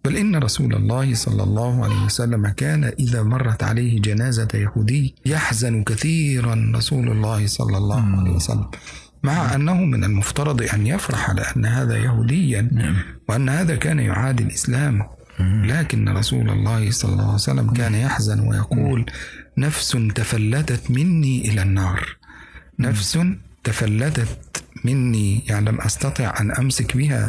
بل 0.04 0.16
إن 0.16 0.36
رسول 0.36 0.74
الله 0.74 1.14
صلى 1.14 1.42
الله 1.42 1.84
عليه 1.84 2.04
وسلم 2.04 2.48
كان 2.48 2.84
إذا 2.84 3.22
مرت 3.22 3.62
عليه 3.62 4.00
جنازة 4.00 4.48
يهودي 4.54 5.14
يحزن 5.26 5.84
كثيرا 5.84 6.72
رسول 6.74 7.08
الله 7.08 7.46
صلى 7.46 7.76
الله 7.76 8.18
عليه 8.18 8.30
وسلم. 8.30 8.70
مع 9.22 9.54
أنه 9.54 9.74
من 9.74 10.04
المفترض 10.04 10.62
أن 10.74 10.86
يفرح 10.86 11.30
لأن 11.30 11.64
هذا 11.66 11.96
يهوديا 11.96 12.68
نعم. 12.72 12.96
وأن 13.28 13.48
هذا 13.48 13.76
كان 13.76 13.98
يعادي 13.98 14.42
الإسلام 14.42 15.02
لكن 15.40 16.08
رسول 16.08 16.50
الله 16.50 16.90
صلى 16.90 17.12
الله 17.12 17.24
عليه 17.24 17.34
وسلم 17.34 17.70
كان 17.70 17.94
يحزن 17.94 18.40
ويقول 18.40 19.06
نفس 19.58 19.96
تفلتت 20.14 20.90
مني 20.90 21.48
إلى 21.48 21.62
النار. 21.62 22.16
نفس 22.78 23.18
تفلتت 23.64 24.62
مني 24.84 25.42
يعني 25.46 25.70
لم 25.70 25.80
أستطع 25.80 26.34
أن 26.40 26.50
أمسك 26.50 26.96
بها 26.96 27.28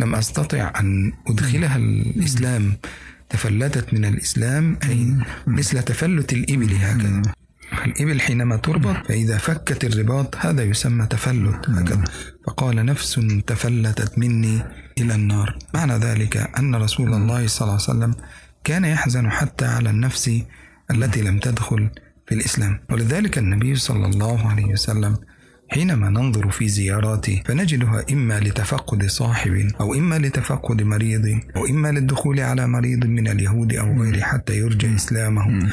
لم 0.00 0.14
أستطع 0.14 0.72
أن 0.80 1.12
أدخلها 1.26 1.76
الإسلام. 1.76 2.76
تفلتت 3.30 3.94
من 3.94 4.04
الإسلام 4.04 4.78
أي 4.84 5.14
مثل 5.46 5.82
تفلت 5.82 6.32
الإبل 6.32 6.74
هكذا. 6.74 7.22
الإبل 7.86 8.20
حينما 8.20 8.56
تربط 8.56 9.06
فإذا 9.06 9.38
فكت 9.38 9.84
الرباط 9.84 10.36
هذا 10.36 10.62
يسمى 10.62 11.06
تفلت 11.06 11.70
هكذا. 11.70 12.04
فقال 12.46 12.86
نفس 12.86 13.20
تفلتت 13.46 14.18
مني 14.18 14.62
إلى 14.98 15.14
النار. 15.14 15.58
معنى 15.74 15.92
ذلك 15.92 16.36
أن 16.58 16.74
رسول 16.74 17.14
الله 17.14 17.46
صلى 17.46 17.68
الله 17.68 17.80
عليه 17.88 17.98
وسلم 17.98 18.14
كان 18.64 18.84
يحزن 18.84 19.30
حتى 19.30 19.64
على 19.64 19.90
النفس 19.90 20.42
التي 20.90 21.22
لم 21.22 21.38
تدخل 21.38 21.90
في 22.26 22.34
الإسلام. 22.34 22.80
ولذلك 22.90 23.38
النبي 23.38 23.74
صلى 23.74 24.06
الله 24.06 24.48
عليه 24.48 24.64
وسلم 24.64 25.16
حينما 25.70 26.10
ننظر 26.10 26.50
في 26.50 26.68
زياراته 26.68 27.42
فنجدها 27.46 28.04
إما 28.12 28.40
لتفقد 28.40 29.06
صاحب 29.06 29.70
أو 29.80 29.94
إما 29.94 30.18
لتفقد 30.18 30.82
مريض 30.82 31.40
أو 31.56 31.66
إما 31.66 31.92
للدخول 31.92 32.40
على 32.40 32.66
مريض 32.66 33.06
من 33.06 33.28
اليهود 33.28 33.72
أو 33.74 34.02
غيره 34.02 34.20
حتى 34.20 34.56
يرجى 34.58 34.94
إسلامه. 34.94 35.68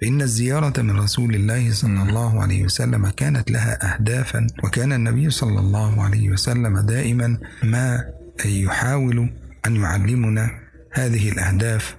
فإن 0.00 0.22
الزيارة 0.22 0.82
من 0.82 0.96
رسول 0.96 1.34
الله 1.34 1.72
صلى 1.72 2.02
الله 2.02 2.42
عليه 2.42 2.64
وسلم 2.64 3.08
كانت 3.08 3.50
لها 3.50 3.94
أهدافا 3.94 4.46
وكان 4.64 4.92
النبي 4.92 5.30
صلى 5.30 5.60
الله 5.60 6.02
عليه 6.02 6.30
وسلم 6.30 6.78
دائما 6.78 7.38
ما 7.62 8.04
يحاول 8.44 9.30
أن 9.66 9.76
يعلمنا 9.76 10.50
هذه 10.92 11.32
الأهداف 11.32 11.96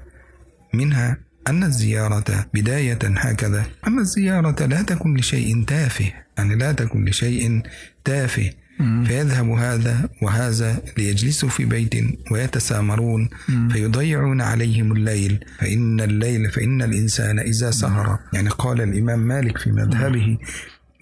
منها 0.74 1.18
أن 1.50 1.63
الزيارة 1.63 2.46
بداية 2.53 3.00
هكذا. 3.03 3.65
أما 3.88 4.01
الزيارة 4.01 4.65
لا 4.65 4.82
تكن 4.82 5.18
لشيء 5.18 5.63
تافه 5.65 6.13
يعني 6.38 6.56
لا 6.56 6.72
تكن 6.72 7.06
لشيء 7.06 7.62
تافه. 8.06 8.50
فيذهب 8.79 9.50
هذا 9.50 10.10
وهذا 10.22 10.82
ليجلسوا 10.98 11.50
في 11.50 11.65
بيت 11.65 11.94
ويتسامرون 12.32 13.29
فيضيعون 13.72 14.41
عليهم 14.41 14.91
الليل. 14.91 15.46
فإن 15.60 16.01
الليل 16.01 16.51
فإن 16.51 16.82
الإنسان 16.82 17.39
إذا 17.39 17.72
سهر. 17.72 18.20
يعني 18.34 18.50
قال 18.50 18.82
الإمام 18.82 19.20
مالك 19.20 19.58
في 19.58 19.72
مذهبه 19.72 20.38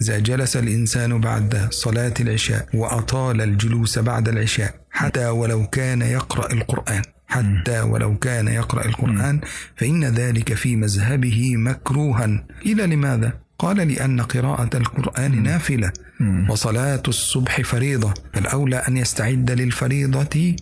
إذا 0.01 0.19
جلس 0.19 0.57
الإنسان 0.57 1.21
بعد 1.21 1.67
صلاة 1.71 2.13
العشاء 2.19 2.67
وأطال 2.73 3.41
الجلوس 3.41 3.99
بعد 3.99 4.29
العشاء 4.29 4.75
حتى 4.91 5.27
ولو 5.27 5.67
كان 5.67 6.01
يقرأ 6.01 6.53
القرآن. 6.53 7.01
حتى 7.27 7.81
ولو 7.81 8.17
كان 8.17 8.47
يقرأ 8.47 8.85
القرآن 8.85 9.41
فإن 9.75 10.05
ذلك 10.05 10.53
في 10.53 10.75
مذهبه 10.75 11.57
مكروها. 11.57 12.45
إلى 12.65 12.87
لماذا؟ 12.87 13.33
قال 13.59 13.77
لأن 13.77 14.21
قراءة 14.21 14.77
القرآن 14.77 15.43
نافلة 15.43 15.91
وصلاة 16.49 17.03
الصبح 17.07 17.61
فريضة. 17.61 18.13
فالأولى 18.33 18.75
أن 18.75 18.97
يستعد 18.97 19.51
للفريضة 19.51 20.55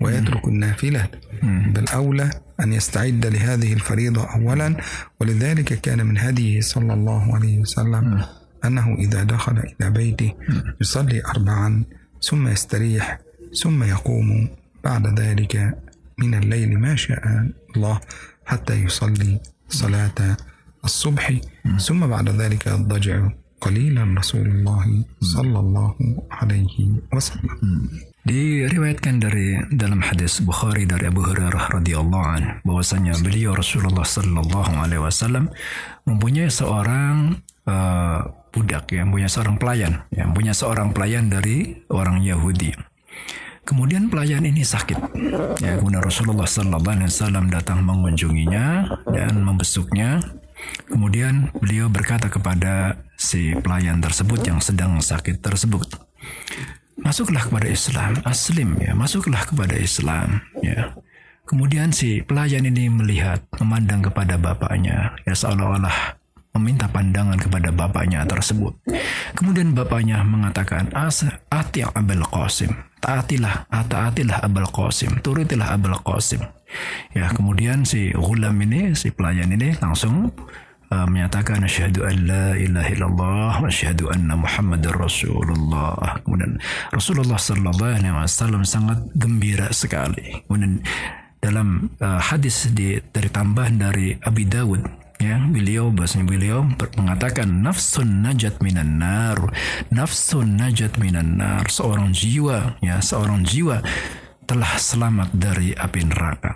ويترك 0.00 0.48
النافلة. 0.48 1.08
بل 1.42 1.88
أولى 1.88 2.30
أن 2.60 2.72
يستعد 2.72 3.26
لهذه 3.26 3.72
الفريضة 3.72 4.24
أولا. 4.34 4.76
ولذلك 5.20 5.80
كان 5.80 6.06
من 6.06 6.18
هديه 6.18 6.60
صلى 6.60 6.94
الله 6.94 7.34
عليه 7.34 7.58
وسلم 7.58 8.24
أنه 8.64 8.94
إذا 8.94 9.22
دخل 9.22 9.58
إلى 9.58 9.90
بيته 9.90 10.32
يصلي 10.80 11.22
أربعا 11.24 11.84
ثم 12.22 12.48
يستريح 12.48 13.18
ثم 13.62 13.82
يقوم. 13.82 14.48
بعد 14.84 15.20
ذلك 15.20 15.78
من 16.17 16.33
الليل 16.35 16.79
ما 16.79 16.95
شاء 16.95 17.23
الله 17.75 17.99
حتى 18.45 18.73
يصلي 18.83 19.39
صلاة 19.69 20.37
الصبح 20.85 21.23
ثم 21.79 22.07
بعد 22.07 22.29
ذلك 22.29 22.67
يضجع 22.67 23.29
قليلا 23.61 24.03
رسول 24.17 24.47
الله 24.47 25.05
صلى 25.21 25.59
الله 25.59 25.95
عليه 26.31 26.77
وسلم 27.13 27.57
Diriwayatkan 28.21 29.17
dari 29.17 29.57
dalam 29.73 30.05
hadis 30.05 30.45
Bukhari 30.45 30.85
dari 30.85 31.09
Abu 31.09 31.25
Hurairah 31.25 31.73
radhiyallahu 31.73 32.27
an 32.37 32.61
bahwasanya 32.61 33.17
beliau 33.17 33.57
Rasulullah 33.57 34.05
sallallahu 34.05 34.77
alaihi 34.77 35.01
wasallam 35.01 35.49
mempunyai 36.05 36.53
seorang 36.53 37.41
uh, 37.65 38.21
budak 38.53 38.93
ya, 38.93 39.01
mempunyai 39.09 39.25
seorang 39.25 39.57
pelayan, 39.57 40.05
ya, 40.13 40.29
mempunyai 40.29 40.53
seorang 40.53 40.93
pelayan 40.93 41.33
dari 41.33 41.81
orang 41.89 42.21
Yahudi. 42.21 42.77
Kemudian 43.66 44.06
pelayan 44.06 44.46
ini 44.46 44.62
sakit. 44.62 45.18
Ya, 45.58 45.74
kemudian 45.82 46.00
Rasulullah 46.00 46.46
Sallallahu 46.46 46.86
Alaihi 46.86 47.10
Wasallam 47.10 47.50
datang 47.50 47.82
mengunjunginya 47.82 48.86
dan 49.10 49.42
membesuknya. 49.42 50.22
Kemudian 50.86 51.50
beliau 51.58 51.90
berkata 51.90 52.30
kepada 52.30 53.02
si 53.18 53.52
pelayan 53.58 54.00
tersebut 54.00 54.40
yang 54.46 54.62
sedang 54.62 54.96
sakit 55.02 55.42
tersebut, 55.42 55.98
masuklah 56.96 57.44
kepada 57.44 57.68
Islam, 57.68 58.16
aslim 58.24 58.78
ya, 58.80 58.96
masuklah 58.96 59.44
kepada 59.44 59.76
Islam 59.76 60.40
ya. 60.64 60.96
Kemudian 61.46 61.94
si 61.94 62.24
pelayan 62.24 62.66
ini 62.66 62.90
melihat, 62.90 63.44
memandang 63.62 64.02
kepada 64.02 64.34
bapaknya, 64.34 65.14
ya 65.22 65.34
seolah-olah 65.34 66.18
meminta 66.56 66.88
pandangan 66.88 67.36
kepada 67.36 67.70
bapaknya 67.70 68.24
tersebut. 68.24 68.74
Kemudian 69.36 69.76
bapaknya 69.76 70.24
mengatakan, 70.24 70.88
Ati 71.52 71.84
Abul 71.84 72.24
Qasim, 72.26 72.72
taatilah, 73.00 73.68
taatilah 73.68 74.42
Abul 74.42 74.68
Qasim, 74.68 75.20
turutilah 75.20 75.76
Abul 75.76 75.96
Qasim. 76.02 76.42
Ya, 77.14 77.30
kemudian 77.30 77.86
si 77.86 78.10
gulam 78.12 78.58
ini, 78.62 78.92
si 78.98 79.14
pelayan 79.14 79.52
ini 79.54 79.78
langsung 79.78 80.34
uh, 80.90 81.06
menyatakan 81.06 81.62
asyhadu 81.62 82.06
an 82.06 82.16
la 82.26 82.46
ilaha 82.58 82.88
illallah 82.90 83.52
wa 83.62 83.68
asyhadu 83.70 84.10
anna 84.10 84.34
muhammadar 84.34 84.94
rasulullah. 84.98 86.18
Kemudian 86.26 86.58
Rasulullah 86.90 87.38
sallallahu 87.38 88.02
alaihi 88.02 88.14
wasallam 88.14 88.66
sangat 88.66 88.98
gembira 89.14 89.70
sekali. 89.70 90.42
Kemudian 90.46 90.82
dalam 91.38 91.94
uh, 92.02 92.18
hadis 92.18 92.74
di, 92.74 92.98
dari 93.14 93.30
tambahan 93.30 93.78
dari 93.78 94.18
Abi 94.18 94.44
Dawud 94.50 95.05
ya 95.16 95.40
beliau 95.48 95.88
bahasanya 95.88 96.26
beliau 96.28 96.64
mengatakan 96.96 97.48
nafsun 97.64 98.24
najat 98.24 98.60
minan 98.60 99.00
nar. 99.00 99.38
Nafsun 99.88 100.60
najat 100.60 101.00
minan 101.00 101.40
nar. 101.40 101.68
Seorang 101.68 102.12
jiwa 102.12 102.80
ya 102.84 103.00
seorang 103.00 103.44
jiwa 103.44 103.80
telah 104.46 104.72
selamat 104.78 105.34
dari 105.34 105.74
api 105.74 106.00
neraka. 106.06 106.54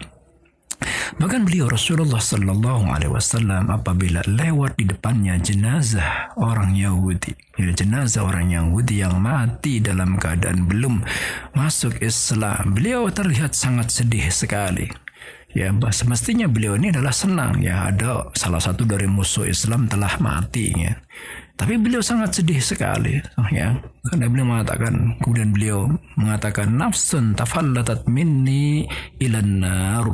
Bahkan 1.20 1.44
beliau 1.44 1.68
Rasulullah 1.68 2.22
Sallallahu 2.22 2.88
Alaihi 2.88 3.12
Wasallam 3.12 3.68
apabila 3.68 4.24
lewat 4.24 4.80
di 4.80 4.88
depannya 4.88 5.36
jenazah 5.36 6.32
orang 6.40 6.72
Yahudi, 6.72 7.36
ya, 7.60 7.68
jenazah 7.76 8.24
orang 8.24 8.48
Yahudi 8.48 9.04
yang 9.04 9.20
mati 9.20 9.84
dalam 9.84 10.16
keadaan 10.16 10.64
belum 10.64 11.04
masuk 11.52 12.00
Islam, 12.00 12.72
beliau 12.72 13.12
terlihat 13.12 13.52
sangat 13.52 13.92
sedih 13.92 14.32
sekali 14.32 14.88
ya 15.50 15.74
semestinya 15.90 16.46
beliau 16.46 16.78
ini 16.78 16.94
adalah 16.94 17.14
senang 17.14 17.58
ya. 17.62 17.90
Ada 17.90 18.30
salah 18.34 18.62
satu 18.62 18.86
dari 18.86 19.10
musuh 19.10 19.46
Islam 19.46 19.90
telah 19.90 20.16
mati 20.22 20.70
ya. 20.74 20.94
Tapi 21.60 21.76
beliau 21.76 22.00
sangat 22.00 22.40
sedih 22.40 22.56
sekali 22.56 23.20
ya. 23.52 23.76
Karena 24.08 24.26
beliau 24.32 24.48
mengatakan 24.48 25.20
kemudian 25.20 25.52
beliau 25.52 25.92
mengatakan 26.16 26.72
nafsun 26.72 27.36
tafallatat 27.36 28.08
minni 28.08 28.88
ilan 29.20 29.60
nar. 29.60 30.06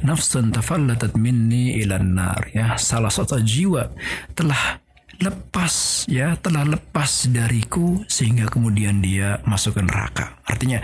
Nafsun 0.00 0.48
tafallatat 0.48 1.12
minni 1.20 1.76
ilan 1.76 2.16
nar 2.16 2.40
ya. 2.56 2.80
Salah 2.80 3.12
satu 3.12 3.36
jiwa 3.36 3.92
telah 4.32 4.80
lepas 5.20 6.06
ya 6.10 6.34
telah 6.40 6.66
lepas 6.66 7.30
dariku 7.30 8.02
sehingga 8.08 8.48
kemudian 8.48 9.04
dia 9.04 9.44
masuk 9.44 9.78
neraka. 9.84 10.40
Artinya 10.48 10.80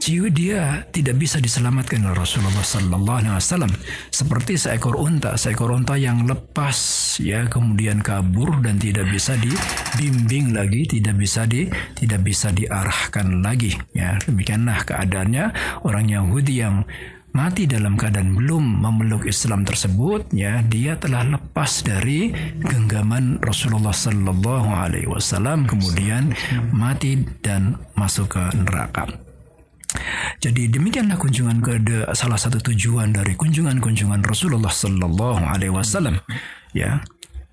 jiwa 0.00 0.28
dia 0.32 0.62
tidak 0.88 1.20
bisa 1.20 1.36
diselamatkan 1.38 2.00
oleh 2.00 2.16
Rasulullah 2.16 2.64
Sallallahu 2.64 3.18
Alaihi 3.20 3.36
Wasallam. 3.36 3.72
Seperti 4.08 4.56
seekor 4.56 4.96
unta, 4.96 5.36
seekor 5.36 5.76
unta 5.76 5.94
yang 6.00 6.24
lepas 6.24 6.74
ya 7.20 7.44
kemudian 7.46 8.00
kabur 8.00 8.64
dan 8.64 8.80
tidak 8.80 9.06
bisa 9.12 9.36
dibimbing 9.36 10.56
lagi, 10.56 10.88
tidak 10.88 11.20
bisa 11.20 11.44
di 11.44 11.68
tidak 12.00 12.24
bisa 12.24 12.48
diarahkan 12.48 13.44
lagi 13.44 13.76
ya. 13.92 14.16
Demikianlah 14.24 14.88
keadaannya. 14.88 15.44
Orang 15.84 16.08
Yahudi 16.08 16.64
yang 16.64 16.88
mati 17.36 17.68
dalam 17.68 17.94
keadaan 17.94 18.34
belum 18.34 18.82
memeluk 18.82 19.22
Islam 19.28 19.62
tersebut 19.62 20.34
ya 20.34 20.66
dia 20.66 20.98
telah 20.98 21.22
lepas 21.22 21.86
dari 21.86 22.34
genggaman 22.58 23.38
Rasulullah 23.38 23.94
Sallallahu 23.94 24.70
Alaihi 24.74 25.06
Wasallam 25.06 25.68
kemudian 25.68 26.34
mati 26.74 27.20
dan 27.44 27.78
masuk 27.94 28.34
ke 28.34 28.42
neraka. 28.56 29.29
Jadi 30.40 30.70
demikianlah 30.70 31.18
kunjungan 31.18 31.58
ke 31.60 31.72
salah 32.14 32.38
satu 32.38 32.62
tujuan 32.72 33.12
dari 33.12 33.34
kunjungan-kunjungan 33.36 34.22
Rasulullah 34.24 34.72
Sallallahu 34.72 35.42
Alaihi 35.44 35.74
Wasallam. 35.74 36.22
Ya, 36.70 37.02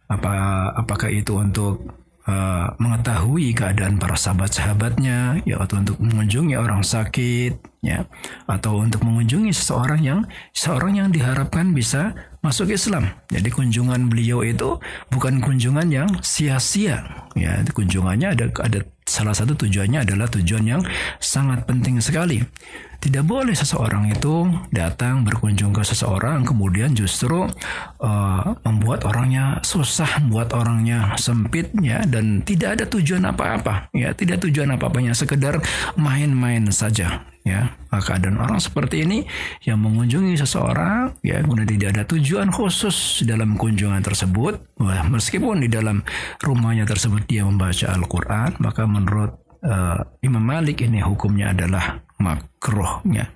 apa 0.07 0.31
apakah 0.77 1.09
itu 1.11 1.35
untuk 1.35 1.83
uh, 2.29 2.71
mengetahui 2.77 3.57
keadaan 3.57 3.97
para 3.97 4.15
sahabat-sahabatnya, 4.15 5.43
ya 5.43 5.55
atau 5.59 5.81
untuk 5.81 5.97
mengunjungi 5.97 6.55
orang 6.55 6.85
sakit, 6.85 7.57
ya, 7.81 8.05
atau 8.45 8.79
untuk 8.79 9.01
mengunjungi 9.03 9.51
seseorang 9.51 10.01
yang 10.05 10.19
seorang 10.53 11.01
yang 11.01 11.09
diharapkan 11.09 11.73
bisa 11.73 12.13
masuk 12.47 12.71
Islam. 12.71 13.11
Jadi 13.27 13.51
kunjungan 13.51 14.07
beliau 14.07 14.39
itu 14.47 14.79
bukan 15.11 15.43
kunjungan 15.43 15.87
yang 15.91 16.09
sia-sia. 16.23 17.27
Ya, 17.35 17.59
kunjungannya 17.67 18.33
ada 18.33 18.47
ada 18.63 18.79
salah 19.07 19.35
satu 19.35 19.55
tujuannya 19.55 20.03
adalah 20.07 20.31
tujuan 20.31 20.63
yang 20.63 20.81
sangat 21.19 21.67
penting 21.67 21.99
sekali. 21.99 22.39
Tidak 22.97 23.21
boleh 23.21 23.53
seseorang 23.53 24.09
itu 24.09 24.49
datang 24.73 25.21
berkunjung 25.21 25.69
ke 25.69 25.85
seseorang 25.85 26.41
kemudian 26.41 26.97
justru 26.97 27.45
uh, 28.01 28.41
membuat 28.65 29.05
orangnya 29.05 29.61
susah, 29.61 30.17
membuat 30.25 30.57
orangnya 30.57 31.13
sempit 31.21 31.69
ya 31.77 32.01
dan 32.09 32.41
tidak 32.41 32.81
ada 32.81 32.85
tujuan 32.89 33.21
apa-apa 33.29 33.93
ya, 33.93 34.17
tidak 34.17 34.41
tujuan 34.49 34.73
apa-apanya 34.73 35.13
sekedar 35.13 35.61
main-main 35.93 36.65
saja 36.73 37.21
ya. 37.46 37.74
Keadaan 37.92 38.40
orang 38.40 38.58
seperti 38.58 39.04
ini 39.04 39.24
yang 39.66 39.82
mengunjungi 39.82 40.38
seseorang 40.40 41.20
ya 41.20 41.42
kemudian 41.44 41.68
tidak 41.68 41.88
ada 41.96 42.02
tujuan 42.08 42.48
khusus 42.48 43.22
dalam 43.26 43.54
kunjungan 43.56 44.00
tersebut, 44.00 44.78
Wah, 44.80 45.04
meskipun 45.06 45.62
di 45.62 45.68
dalam 45.68 46.02
rumahnya 46.40 46.88
tersebut 46.88 47.24
dia 47.28 47.44
membaca 47.44 47.92
Al-Qur'an, 47.92 48.56
maka 48.58 48.88
menurut 48.88 49.42
uh, 49.62 50.00
Imam 50.24 50.42
Malik 50.42 50.82
ini 50.82 51.00
hukumnya 51.02 51.54
adalah 51.54 52.02
makruhnya. 52.18 53.30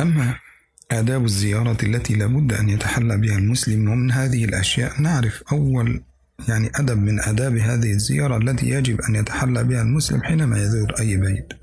أما 0.00 0.34
آداب 0.90 1.24
الزيارة 1.24 1.76
التي 1.82 2.14
لابد 2.14 2.52
أن 2.52 2.68
يتحلى 2.68 3.16
بها 3.16 3.38
المسلم 3.38 3.88
ومن 3.88 4.12
هذه 4.12 4.44
الأشياء 4.44 5.00
نعرف 5.00 5.42
أول 5.52 6.02
يعني 6.47 6.71
أدب 6.75 6.97
من 6.97 7.19
آداب 7.19 7.57
هذه 7.57 7.91
الزيارة 7.91 8.37
التي 8.37 8.69
يجب 8.69 9.01
أن 9.01 9.15
يتحلى 9.15 9.63
بها 9.63 9.81
المسلم 9.81 10.23
حينما 10.23 10.63
يزور 10.63 10.93
أي 10.99 11.17
بيت. 11.17 11.53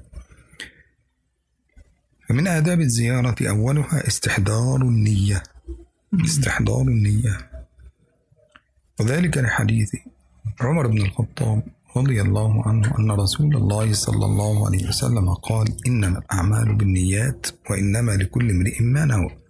فمن 2.28 2.46
آداب 2.46 2.80
الزيارة 2.80 3.37
أولها 3.48 4.08
استحضار 4.08 4.82
النية. 4.82 5.42
استحضار 6.24 6.82
النية. 6.82 7.50
وذلك 9.00 9.38
لحديث 9.38 9.90
عمر 10.60 10.87
بن 10.87 11.02
الخطاب 11.02 11.62
رضي 11.96 12.22
الله 12.22 12.68
عنه 12.68 12.98
أن 12.98 13.10
رسول 13.10 13.56
الله 13.56 13.92
صلى 13.92 14.24
الله 14.26 14.66
عليه 14.66 14.88
وسلم 14.88 15.34
قال 15.34 15.76
إنما 15.87 16.18
الأعمال 16.18 16.74
بالنيات 16.74 17.46
وإنما 17.70 18.12
لكل 18.12 18.50
امرئ 18.50 18.82
ما 18.82 19.04
نوى. 19.04 19.43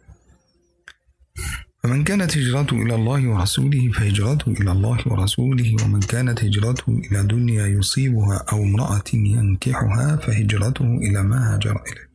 فمن 1.84 2.04
كانت 2.04 2.36
هجرته 2.38 2.82
إلى 2.82 2.94
الله 2.94 3.28
ورسوله 3.28 3.90
فهجرته 3.92 4.52
إلى 4.52 4.72
الله 4.72 4.98
ورسوله 5.06 5.76
ومن 5.84 6.00
كانت 6.00 6.44
هجرته 6.44 6.88
إلى 6.88 7.22
دنيا 7.22 7.66
يصيبها 7.66 8.44
أو 8.52 8.62
امرأة 8.62 9.04
ينكحها 9.14 10.16
فهجرته 10.16 10.84
إلى 10.84 11.22
ما 11.22 11.54
هاجر 11.54 11.82
إليه. 11.82 12.08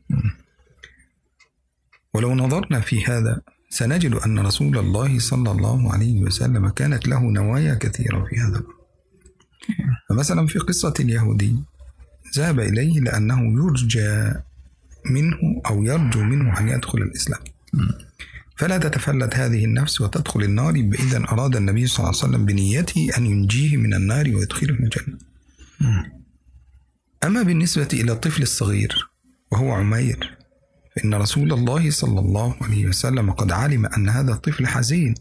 ولو 2.14 2.36
نظرنا 2.36 2.80
في 2.80 3.06
هذا 3.06 3.42
سنجد 3.70 4.14
أن 4.14 4.40
رسول 4.40 4.78
الله 4.78 5.20
صلى 5.20 5.52
الله 5.52 5.94
عليه 5.94 6.22
وسلم 6.22 6.70
كانت 6.70 7.08
له 7.08 7.22
نوايا 7.22 7.74
كثيرة 7.74 8.26
في 8.26 8.36
هذا 8.36 8.64
فمثلا 10.10 10.48
في 10.48 10.60
قصة 10.60 10.94
اليهودي 11.00 11.56
ذهب 12.38 12.60
إليه 12.60 13.00
لأنه 13.00 13.40
يرجى 13.64 14.34
منه 15.06 15.62
أو 15.66 15.84
يرجو 15.84 16.24
منه 16.24 16.60
أن 16.60 16.70
يدخل 16.70 16.98
الإسلام. 16.98 17.42
فلا 18.60 18.78
تتفلت 18.78 19.36
هذه 19.36 19.66
النفس 19.66 20.02
وتدخل 20.02 20.44
النار 20.44 20.76
إذا 20.76 21.24
أراد 21.32 21.56
النبي 21.56 21.88
صلى 21.88 21.98
الله 22.00 22.08
عليه 22.08 22.18
وسلم 22.18 22.46
بنيته 22.46 23.08
أن 23.18 23.26
ينجيه 23.26 23.78
من 23.78 23.94
النار 23.94 24.36
ويدخله 24.36 24.74
الجنة. 24.74 25.18
أما 27.24 27.42
بالنسبة 27.44 27.88
إلى 27.94 28.12
الطفل 28.12 28.42
الصغير 28.42 29.10
وهو 29.52 29.72
عمير 29.72 30.38
فإن 30.96 31.14
رسول 31.14 31.54
الله 31.54 31.90
صلى 31.92 32.20
الله 32.20 32.56
عليه 32.62 32.88
وسلم 32.88 33.32
قد 33.32 33.52
علم 33.52 33.86
أن 33.86 34.10
هذا 34.10 34.32
الطفل 34.32 34.68
حزين. 34.68 35.16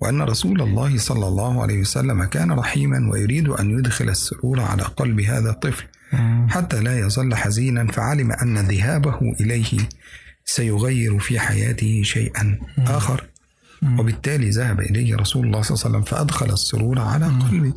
وأن 0.00 0.22
رسول 0.22 0.62
الله 0.62 0.98
صلى 0.98 1.28
الله 1.28 1.62
عليه 1.62 1.80
وسلم 1.80 2.24
كان 2.24 2.52
رحيما 2.52 3.10
ويريد 3.12 3.48
أن 3.48 3.78
يدخل 3.78 4.08
السرور 4.08 4.60
على 4.60 4.82
قلب 4.82 5.20
هذا 5.20 5.50
الطفل 5.50 5.84
حتى 6.48 6.80
لا 6.80 6.98
يظل 6.98 7.34
حزينا 7.34 7.86
فعلم 7.86 8.32
أن 8.32 8.58
ذهابه 8.58 9.18
إليه 9.40 9.78
سيغير 10.46 11.18
في 11.18 11.38
حياته 11.38 12.02
شيئا 12.04 12.58
آخر. 12.78 13.24
وبالتالي 13.98 14.50
ذهب 14.50 14.80
إليه 14.80 15.16
رسول 15.16 15.46
الله 15.46 15.62
صلى 15.62 15.74
الله 15.74 15.84
عليه 15.84 15.90
وسلم 15.90 16.02
فأدخل 16.02 16.52
السرور 16.52 16.98
على 16.98 17.26
قلبه. 17.26 17.72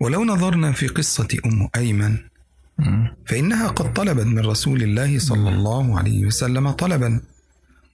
ولو 0.00 0.24
نظرنا 0.24 0.72
في 0.72 0.86
قصة 0.86 1.28
أم 1.46 1.68
أيمن 1.76 2.16
فإنها 3.26 3.68
قد 3.68 3.92
طلبت 3.92 4.26
من 4.26 4.38
رسول 4.38 4.82
الله 4.82 5.18
صلى 5.18 5.48
الله 5.48 5.98
عليه 5.98 6.26
وسلم 6.26 6.70
طلبا 6.70 7.20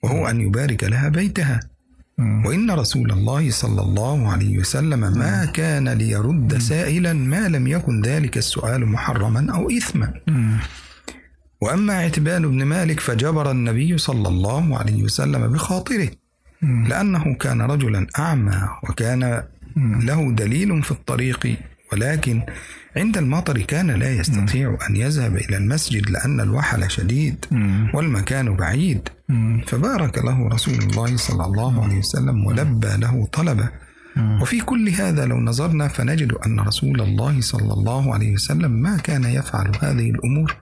وهو 0.03 0.27
أن 0.27 0.41
يبارك 0.41 0.85
لها 0.85 1.09
بيتها. 1.09 1.61
وإن 2.19 2.71
رسول 2.71 3.13
الله 3.13 3.51
صلى 3.51 3.83
الله 3.83 4.33
عليه 4.33 4.59
وسلم 4.59 5.01
ما 5.19 5.45
كان 5.45 5.89
ليرد 5.89 6.59
سائلا 6.59 7.13
ما 7.13 7.49
لم 7.49 7.67
يكن 7.67 8.03
ذلك 8.03 8.37
السؤال 8.37 8.87
محرما 8.87 9.53
أو 9.55 9.71
إثما. 9.71 10.15
وأما 11.67 11.95
عتبان 11.95 12.43
بن 12.49 12.65
مالك 12.65 13.01
فجبر 13.01 13.51
النبي 13.51 13.99
صلى 13.99 14.29
الله 14.29 14.79
عليه 14.79 15.03
وسلم 15.03 15.47
بخاطره 15.53 16.09
لأنه 16.63 17.35
كان 17.35 17.63
رجلا 17.63 18.07
أعمى 18.19 18.69
وكان 18.89 19.43
له 20.09 20.33
دليل 20.33 20.83
في 20.83 20.91
الطريق 20.91 21.57
ولكن 21.93 22.43
عند 22.97 23.17
المطر 23.17 23.59
كان 23.63 23.91
لا 23.91 24.11
يستطيع 24.11 24.79
أن 24.91 24.97
يذهب 24.97 25.37
إلى 25.37 25.57
المسجد 25.57 26.11
لأن 26.11 26.41
الوحل 26.41 26.91
شديد 26.91 27.45
والمكان 27.95 28.57
بعيد. 28.57 29.09
فبارك 29.67 30.19
له 30.19 30.49
رسول 30.49 30.75
الله 30.75 31.17
صلى 31.17 31.45
الله 31.45 31.85
عليه 31.85 31.99
وسلم 31.99 32.47
ولبى 32.47 32.89
له 32.97 33.29
طلبه. 33.33 33.69
وفي 34.43 34.61
كل 34.61 34.89
هذا 34.89 35.27
لو 35.27 35.41
نظرنا 35.41 35.89
فنجد 35.89 36.33
أن 36.33 36.61
رسول 36.61 37.01
الله 37.01 37.41
صلى 37.41 37.73
الله 37.73 38.15
عليه 38.15 38.33
وسلم 38.35 38.71
ما 38.71 38.97
كان 38.97 39.25
يفعل 39.25 39.73
هذه 39.83 40.11
الأمور. 40.11 40.57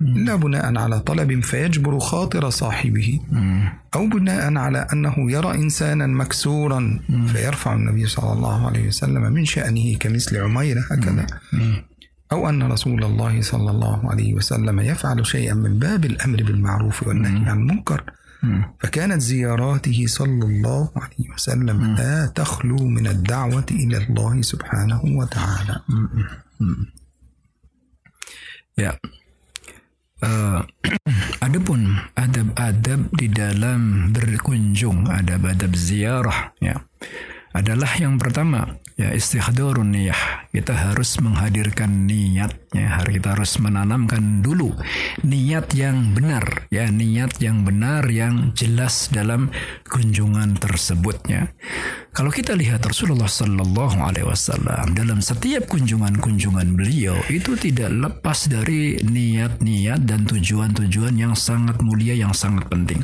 لا 0.00 0.36
بناء 0.36 0.76
على 0.76 1.00
طلب 1.00 1.40
فيجبر 1.40 1.98
خاطر 1.98 2.50
صاحبه. 2.50 3.20
أو 3.94 4.06
بناء 4.06 4.56
على 4.56 4.86
أنه 4.92 5.14
يرى 5.32 5.54
إنسانا 5.54 6.06
مكسورا. 6.06 7.00
فيرفع 7.26 7.74
النبي 7.74 8.06
صلى 8.06 8.32
الله 8.32 8.66
عليه 8.66 8.88
وسلم 8.88 9.22
من 9.32 9.44
شأنه 9.44 9.96
كمثل 9.96 10.36
عمير 10.36 10.78
هكذا. 10.90 11.26
أو 12.32 12.48
أن 12.48 12.62
رسول 12.62 13.04
الله 13.04 13.40
صلى 13.40 13.70
الله 13.70 14.10
عليه 14.10 14.34
وسلم 14.34 14.80
يفعل 14.80 15.26
شيئا 15.26 15.54
من 15.54 15.78
باب 15.78 16.04
الأمر 16.04 16.42
بالمعروف 16.42 17.06
والنهي 17.06 17.50
عن 17.50 17.58
المنكر. 17.58 18.04
فكانت 18.80 19.20
زياراته 19.22 20.06
صلى 20.06 20.44
الله 20.44 20.90
عليه 20.96 21.30
وسلم 21.34 21.96
لا 21.96 22.26
تخلو 22.26 22.76
من 22.76 23.06
الدعوة 23.06 23.66
إلى 23.70 23.96
الله 23.96 24.42
سبحانه 24.42 25.00
وتعالى. 25.04 25.80
Ya. 28.84 28.92
Uh, 30.16 30.64
adapun 31.44 32.00
adab-adab 32.16 33.12
di 33.12 33.28
dalam 33.28 34.12
berkunjung, 34.16 35.12
adab-adab 35.12 35.76
ziarah 35.76 36.56
ya. 36.56 36.80
Adalah 37.56 37.88
yang 37.96 38.20
pertama 38.20 38.68
ya 39.00 39.16
istihdharun 39.16 39.88
niyah. 39.88 40.44
Kita 40.52 40.76
harus 40.76 41.16
menghadirkan 41.24 42.04
niat 42.04 42.52
ya 42.76 43.00
hari 43.00 43.16
kita 43.16 43.32
harus 43.32 43.56
menanamkan 43.56 44.44
dulu 44.44 44.76
niat 45.24 45.72
yang 45.72 46.12
benar 46.12 46.68
ya 46.68 46.92
niat 46.92 47.40
yang 47.40 47.64
benar 47.64 48.04
yang 48.12 48.52
jelas 48.52 49.08
dalam 49.08 49.48
kunjungan 49.88 50.60
tersebutnya. 50.60 51.48
Kalau 52.12 52.28
kita 52.28 52.52
lihat 52.52 52.84
Rasulullah 52.84 53.28
Sallallahu 53.28 54.04
Alaihi 54.04 54.28
Wasallam 54.28 54.92
dalam 54.92 55.24
setiap 55.24 55.64
kunjungan-kunjungan 55.72 56.76
beliau 56.76 57.16
itu 57.32 57.56
tidak 57.56 57.88
lepas 57.88 58.52
dari 58.52 59.00
niat-niat 59.00 60.04
dan 60.04 60.28
tujuan-tujuan 60.28 61.16
yang 61.16 61.32
sangat 61.32 61.80
mulia 61.80 62.12
yang 62.12 62.36
sangat 62.36 62.68
penting. 62.68 63.00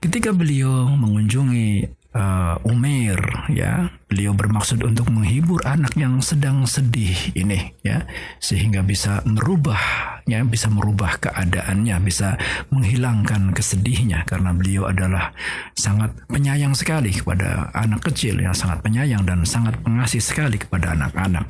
Ketika 0.00 0.32
beliau 0.32 0.88
mengunjungi 0.92 2.01
uh, 2.16 2.56
Umair 2.68 3.18
ya. 3.52 3.90
Beliau 4.08 4.36
bermaksud 4.36 4.84
untuk 4.84 5.08
menghibur 5.08 5.64
anak 5.64 5.96
yang 5.96 6.20
sedang 6.20 6.68
sedih 6.68 7.16
ini 7.32 7.72
ya. 7.80 8.04
Sehingga 8.38 8.84
bisa 8.84 9.24
merubah 9.24 9.80
ya 10.28 10.44
bisa 10.46 10.70
merubah 10.70 11.18
keadaannya 11.18 11.96
bisa 12.04 12.36
menghilangkan 12.68 13.56
kesedihnya. 13.56 14.24
Karena 14.28 14.52
beliau 14.52 14.88
adalah 14.88 15.32
sangat 15.72 16.12
penyayang 16.28 16.76
sekali 16.76 17.10
kepada 17.12 17.72
anak 17.72 18.04
kecil 18.12 18.38
yang 18.38 18.54
sangat 18.54 18.84
penyayang 18.84 19.24
dan 19.24 19.42
sangat 19.48 19.80
pengasih 19.80 20.20
sekali 20.20 20.60
kepada 20.60 20.92
anak-anak. 20.92 21.48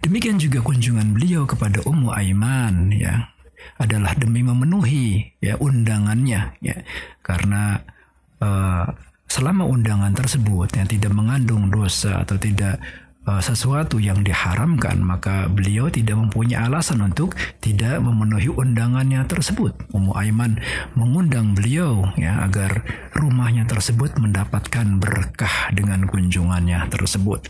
Demikian 0.00 0.40
juga 0.40 0.64
kunjungan 0.64 1.12
beliau 1.12 1.44
kepada 1.44 1.84
Ummu 1.84 2.12
Aiman 2.12 2.92
ya. 2.92 3.32
Adalah 3.78 4.18
demi 4.18 4.42
memenuhi 4.42 5.38
ya 5.38 5.56
undangannya 5.56 6.56
ya. 6.60 6.76
Karena 7.22 7.78
uh, 8.42 8.86
selama 9.32 9.64
undangan 9.64 10.12
tersebut 10.12 10.76
yang 10.76 10.84
tidak 10.84 11.12
mengandung 11.16 11.72
dosa 11.72 12.20
atau 12.20 12.36
tidak 12.36 12.76
uh, 13.24 13.40
sesuatu 13.40 13.96
yang 13.96 14.20
diharamkan 14.20 15.00
maka 15.00 15.48
beliau 15.48 15.88
tidak 15.88 16.20
mempunyai 16.20 16.60
alasan 16.68 17.00
untuk 17.00 17.32
tidak 17.64 17.96
memenuhi 18.04 18.52
undangannya 18.52 19.24
tersebut. 19.24 19.72
Ummu 19.96 20.12
Aiman 20.12 20.60
mengundang 20.92 21.56
beliau 21.56 22.12
ya 22.20 22.44
agar 22.44 22.84
rumahnya 23.16 23.64
tersebut 23.64 24.20
mendapatkan 24.20 25.00
berkah 25.00 25.72
dengan 25.72 26.04
kunjungannya 26.04 26.92
tersebut. 26.92 27.48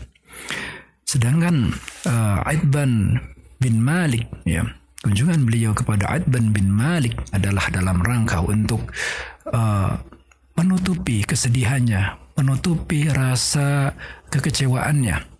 Sedangkan 1.03 1.75
uh, 2.07 2.47
Aidban 2.47 3.19
bin 3.59 3.83
Malik 3.83 4.31
ya 4.47 4.63
kunjungan 5.03 5.43
beliau 5.43 5.75
kepada 5.75 6.15
Aidban 6.15 6.55
bin 6.55 6.71
Malik 6.71 7.19
adalah 7.35 7.67
dalam 7.75 7.99
rangka 7.99 8.39
untuk 8.39 8.87
uh, 9.51 9.99
menutupi 10.63 11.27
kesedihannya, 11.27 12.31
menutupi 12.39 13.11
rasa 13.11 13.91
kekecewaannya. 14.31 15.35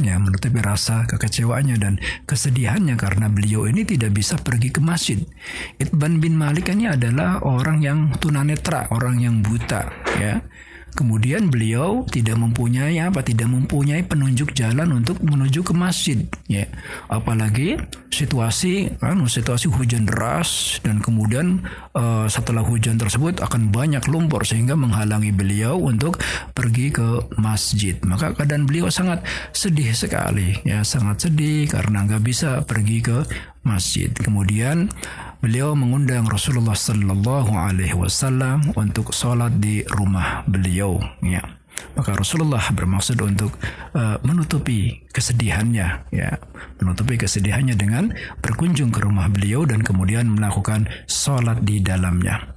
Ya, 0.00 0.16
menutupi 0.16 0.64
rasa 0.64 1.04
kekecewaannya 1.04 1.76
dan 1.76 2.00
kesedihannya 2.24 2.96
karena 2.96 3.28
beliau 3.28 3.68
ini 3.68 3.84
tidak 3.84 4.16
bisa 4.16 4.40
pergi 4.40 4.72
ke 4.72 4.80
masjid. 4.80 5.20
Itban 5.76 6.24
bin 6.24 6.40
Malik 6.40 6.72
ini 6.72 6.88
adalah 6.88 7.44
orang 7.44 7.84
yang 7.84 8.16
tunanetra, 8.16 8.88
orang 8.96 9.20
yang 9.20 9.44
buta, 9.44 9.92
ya. 10.16 10.40
Kemudian 10.96 11.52
beliau 11.52 12.08
tidak 12.08 12.40
mempunyai 12.40 12.96
apa? 13.04 13.20
Tidak 13.20 13.44
mempunyai 13.44 14.00
penunjuk 14.00 14.56
jalan 14.56 14.96
untuk 14.96 15.20
menuju 15.20 15.60
ke 15.60 15.76
masjid, 15.76 16.24
ya. 16.48 16.64
Apalagi 17.12 17.76
situasi 18.08 18.96
kan 18.96 19.20
situasi 19.28 19.68
hujan 19.68 20.08
deras 20.08 20.80
dan 20.80 21.04
kemudian 21.04 21.60
uh, 21.92 22.24
setelah 22.32 22.64
hujan 22.64 22.96
tersebut 22.96 23.44
akan 23.44 23.68
banyak 23.68 24.00
lumpur 24.08 24.40
sehingga 24.48 24.72
menghalangi 24.72 25.36
beliau 25.36 25.76
untuk 25.76 26.16
pergi 26.56 26.88
ke 26.88 27.28
masjid. 27.36 28.00
Maka 28.00 28.32
keadaan 28.32 28.64
beliau 28.64 28.88
sangat 28.88 29.20
sedih 29.52 29.92
sekali, 29.92 30.56
ya, 30.64 30.80
sangat 30.80 31.28
sedih 31.28 31.68
karena 31.68 32.08
nggak 32.08 32.24
bisa 32.24 32.64
pergi 32.64 33.04
ke 33.04 33.20
masjid. 33.68 34.08
Kemudian 34.14 34.88
beliau 35.40 35.76
mengundang 35.76 36.26
Rasulullah 36.26 36.76
Sallallahu 36.76 37.52
Alaihi 37.52 37.96
Wasallam 37.96 38.72
untuk 38.74 39.12
sholat 39.12 39.56
di 39.60 39.84
rumah 39.86 40.42
beliau. 40.48 41.00
Ya. 41.20 41.44
Maka 41.96 42.16
Rasulullah 42.16 42.60
bermaksud 42.72 43.20
untuk 43.20 43.56
uh, 43.92 44.16
menutupi 44.24 45.04
kesedihannya, 45.12 46.08
ya, 46.12 46.30
menutupi 46.80 47.20
kesedihannya 47.20 47.76
dengan 47.76 48.12
berkunjung 48.40 48.92
ke 48.92 49.04
rumah 49.04 49.28
beliau 49.28 49.64
dan 49.68 49.84
kemudian 49.84 50.28
melakukan 50.28 50.88
sholat 51.04 51.60
di 51.64 51.80
dalamnya. 51.84 52.56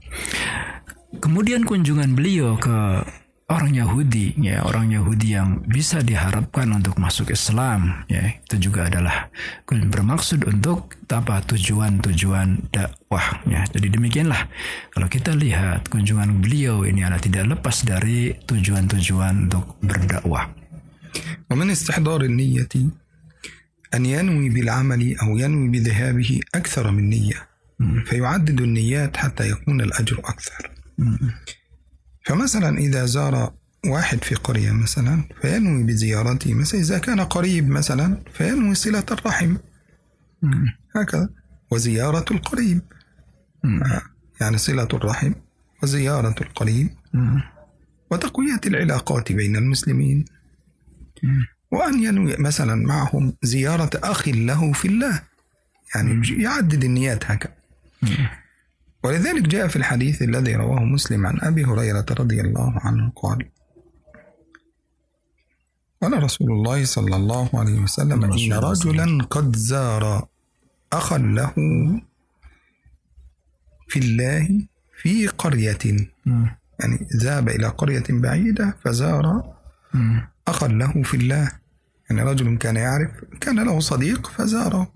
Kemudian 1.19 1.67
kunjungan 1.67 2.15
beliau 2.15 2.55
ke 2.59 3.03
orang 3.48 3.76
Yahudi 3.76 4.40
ya 4.40 4.64
orang 4.64 4.88
Yahudi 4.88 5.36
yang 5.36 5.60
bisa 5.68 6.00
diharapkan 6.00 6.64
untuk 6.72 6.96
masuk 6.96 7.28
Islam 7.28 8.08
ya 8.08 8.40
itu 8.40 8.70
juga 8.70 8.88
adalah 8.88 9.28
bermaksud 9.68 10.48
untuk 10.48 10.96
apa 11.12 11.44
tujuan-tujuan 11.44 12.72
dakwah 12.72 13.44
ya 13.44 13.68
jadi 13.68 13.92
demikianlah 13.92 14.48
kalau 14.96 15.06
kita 15.12 15.36
lihat 15.36 15.92
kunjungan 15.92 16.40
beliau 16.40 16.88
ini 16.88 17.04
adalah 17.04 17.20
tidak 17.20 17.44
lepas 17.58 17.84
dari 17.84 18.32
tujuan-tujuan 18.48 19.48
untuk 19.50 19.76
berdakwah 19.84 20.64
ومن 21.50 21.70
استحضار 21.70 22.26
النية 22.26 22.74
أن 23.94 24.06
ينوي 24.06 24.48
بالعمل 24.48 25.16
أو 25.22 25.38
ينوي 25.38 25.68
بذهابه 25.68 26.40
أكثر 26.54 26.90
من 26.90 27.06
نية 27.10 27.48
فيعدد 28.06 28.60
النيات 28.60 29.16
حتى 29.16 29.50
يكون 29.50 29.80
الأجر 29.80 30.18
أكثر 30.18 30.70
فمثلا 32.29 32.77
إذا 32.77 33.05
زار 33.05 33.53
واحد 33.85 34.23
في 34.23 34.35
قرية 34.35 34.71
مثلا 34.71 35.23
فينوي 35.41 35.83
بزيارته. 35.83 36.53
مثلا 36.53 36.79
إذا 36.79 36.97
كان 36.97 37.19
قريب 37.19 37.69
مثلا 37.69 38.23
فينوي 38.33 38.75
صلة 38.75 39.05
الرحم. 39.11 39.57
هكذا. 40.95 41.29
وزيارة 41.71 42.25
القريب. 42.31 42.81
يعني 44.41 44.57
صلة 44.57 44.87
الرحم 44.93 45.33
وزيارة 45.83 46.35
القريب. 46.41 46.89
وتقوية 48.11 48.61
العلاقات 48.65 49.31
بين 49.31 49.55
المسلمين. 49.55 50.25
وأن 51.71 52.03
ينوي 52.03 52.35
مثلا 52.37 52.75
معهم 52.75 53.33
زيارة 53.43 53.89
أخ 53.95 54.27
له 54.27 54.71
في 54.71 54.87
الله. 54.87 55.21
يعني 55.95 56.41
يعدد 56.43 56.83
النيات 56.83 57.31
هكذا. 57.31 57.53
ولذلك 59.03 59.41
جاء 59.41 59.67
في 59.67 59.75
الحديث 59.75 60.21
الذي 60.21 60.55
رواه 60.55 60.83
مسلم 60.83 61.27
عن 61.27 61.39
أبي 61.41 61.65
هريرة 61.65 62.05
رضي 62.19 62.41
الله 62.41 62.73
عنه 62.79 63.11
قال 63.15 63.49
قال 66.01 66.23
رسول 66.23 66.51
الله 66.51 66.85
صلى 66.85 67.15
الله 67.15 67.49
عليه 67.53 67.79
وسلم 67.79 68.23
إن 68.23 68.53
رجلا 68.53 69.23
قد 69.23 69.55
زار 69.55 70.27
أخا 70.93 71.17
له 71.17 71.53
في 73.87 73.99
الله 73.99 74.67
في 75.01 75.27
قرية. 75.27 75.77
يعني 76.79 77.07
ذهب 77.15 77.49
إلى 77.49 77.67
قرية 77.67 78.03
بعيدة 78.09 78.77
فزار 78.83 79.53
أخا 80.47 80.67
له 80.67 81.03
في 81.03 81.17
الله. 81.17 81.51
يعني 82.09 82.21
رجل 82.21 82.57
كان 82.57 82.75
يعرف 82.75 83.11
كان 83.41 83.59
له 83.65 83.79
صديق 83.79 84.27
فزاره. 84.27 84.91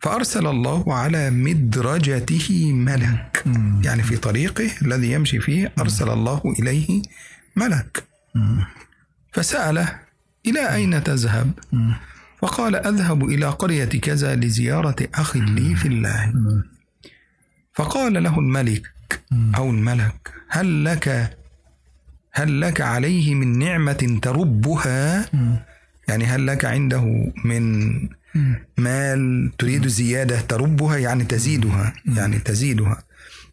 فأرسل 0.00 0.46
الله 0.46 0.94
على 0.94 1.30
مدرجته 1.30 2.72
ملك. 2.72 3.44
يعني 3.84 4.02
في 4.02 4.16
طريقه 4.16 4.70
الذي 4.82 5.12
يمشي 5.12 5.40
فيه 5.40 5.72
أرسل 5.78 6.10
الله 6.10 6.42
إليه 6.58 7.02
ملك. 7.56 8.04
فسأله 9.32 9.98
إلى 10.46 10.74
أين 10.74 11.04
تذهب؟ 11.04 11.52
فقال 12.38 12.76
أذهب 12.76 13.24
إلى 13.24 13.46
قرية 13.46 13.84
كذا 13.84 14.36
لزيارة 14.36 14.96
أخ 15.14 15.36
لي 15.36 15.76
في 15.76 15.88
الله. 15.88 16.32
فقال 17.72 18.22
له 18.22 18.38
الملك 18.38 18.92
أو 19.56 19.70
الملك 19.70 20.32
هل 20.48 20.84
لك 20.84 21.36
هل 22.32 22.60
لك 22.60 22.80
عليه 22.80 23.34
من 23.34 23.58
نعمة 23.58 24.18
تربها؟ 24.22 25.30
يعني 26.08 26.24
هل 26.24 26.46
لك 26.46 26.64
عنده 26.64 27.32
من 27.44 27.92
مال 28.78 29.50
تريد 29.58 29.88
زيادة 29.88 30.40
تربها 30.40 30.96
يعني 30.96 31.24
تزيدها 31.24 31.92
يعني 32.06 32.38
تزيدها. 32.38 33.02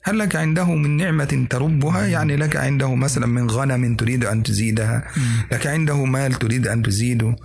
هل 0.04 0.20
لك 0.20 0.36
عنده 0.36 0.76
من 0.76 0.98
نعمة 0.98 1.48
تربها؟ 1.50 2.06
يعني 2.06 2.36
لك 2.36 2.56
عنده 2.56 2.96
مثلا 2.96 3.28
من 3.28 3.50
غنم 3.50 3.96
تريد 3.96 4.26
أن 4.26 4.44
تزيدها. 4.44 5.04
لك 5.52 5.68
عنده 5.68 6.06
مال 6.06 6.34
تريد 6.34 6.68
أن 6.68 6.84
تزيده. 6.84 7.36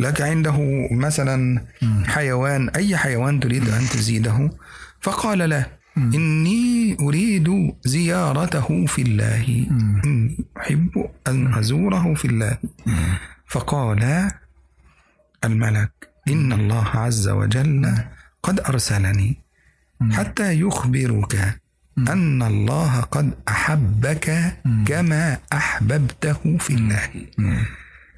لك 0.00 0.20
عنده 0.20 0.56
مثلا 0.92 1.64
حيوان 2.04 2.68
أي 2.68 2.96
حيوان 2.96 3.40
تريد 3.40 3.68
أن 3.68 3.80
تزيده. 3.80 4.50
فقال 5.00 5.50
له 5.50 5.66
إني 5.96 6.96
أريد 7.00 7.74
زيارته 7.84 8.86
في 8.86 9.02
الله. 9.02 9.66
إني 10.04 10.44
أحب 10.56 11.10
أن 11.28 11.54
أزوره 11.54 12.14
في 12.14 12.24
الله. 12.24 12.58
فقال 13.46 14.30
الملك. 15.44 16.11
إن 16.28 16.52
الله 16.52 16.88
عز 16.88 17.28
وجل 17.28 17.94
قد 18.42 18.60
أرسلني 18.60 19.38
حتى 20.12 20.60
يخبرك 20.60 21.58
أن 21.98 22.42
الله 22.42 23.00
قد 23.00 23.30
أحبك 23.48 24.56
كما 24.86 25.38
أحببته 25.52 26.58
في 26.58 26.74
الله. 26.74 27.10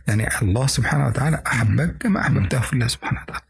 يعني 0.09 0.29
الله 0.43 0.67
سبحانه 0.67 1.07
وتعالى 1.07 1.43
أحبك 1.47 1.97
كما 2.01 2.21
أحببته 2.21 2.61
في 2.61 2.73
الله 2.73 2.88
سبحانه 2.88 3.21
وتعالى. 3.23 3.45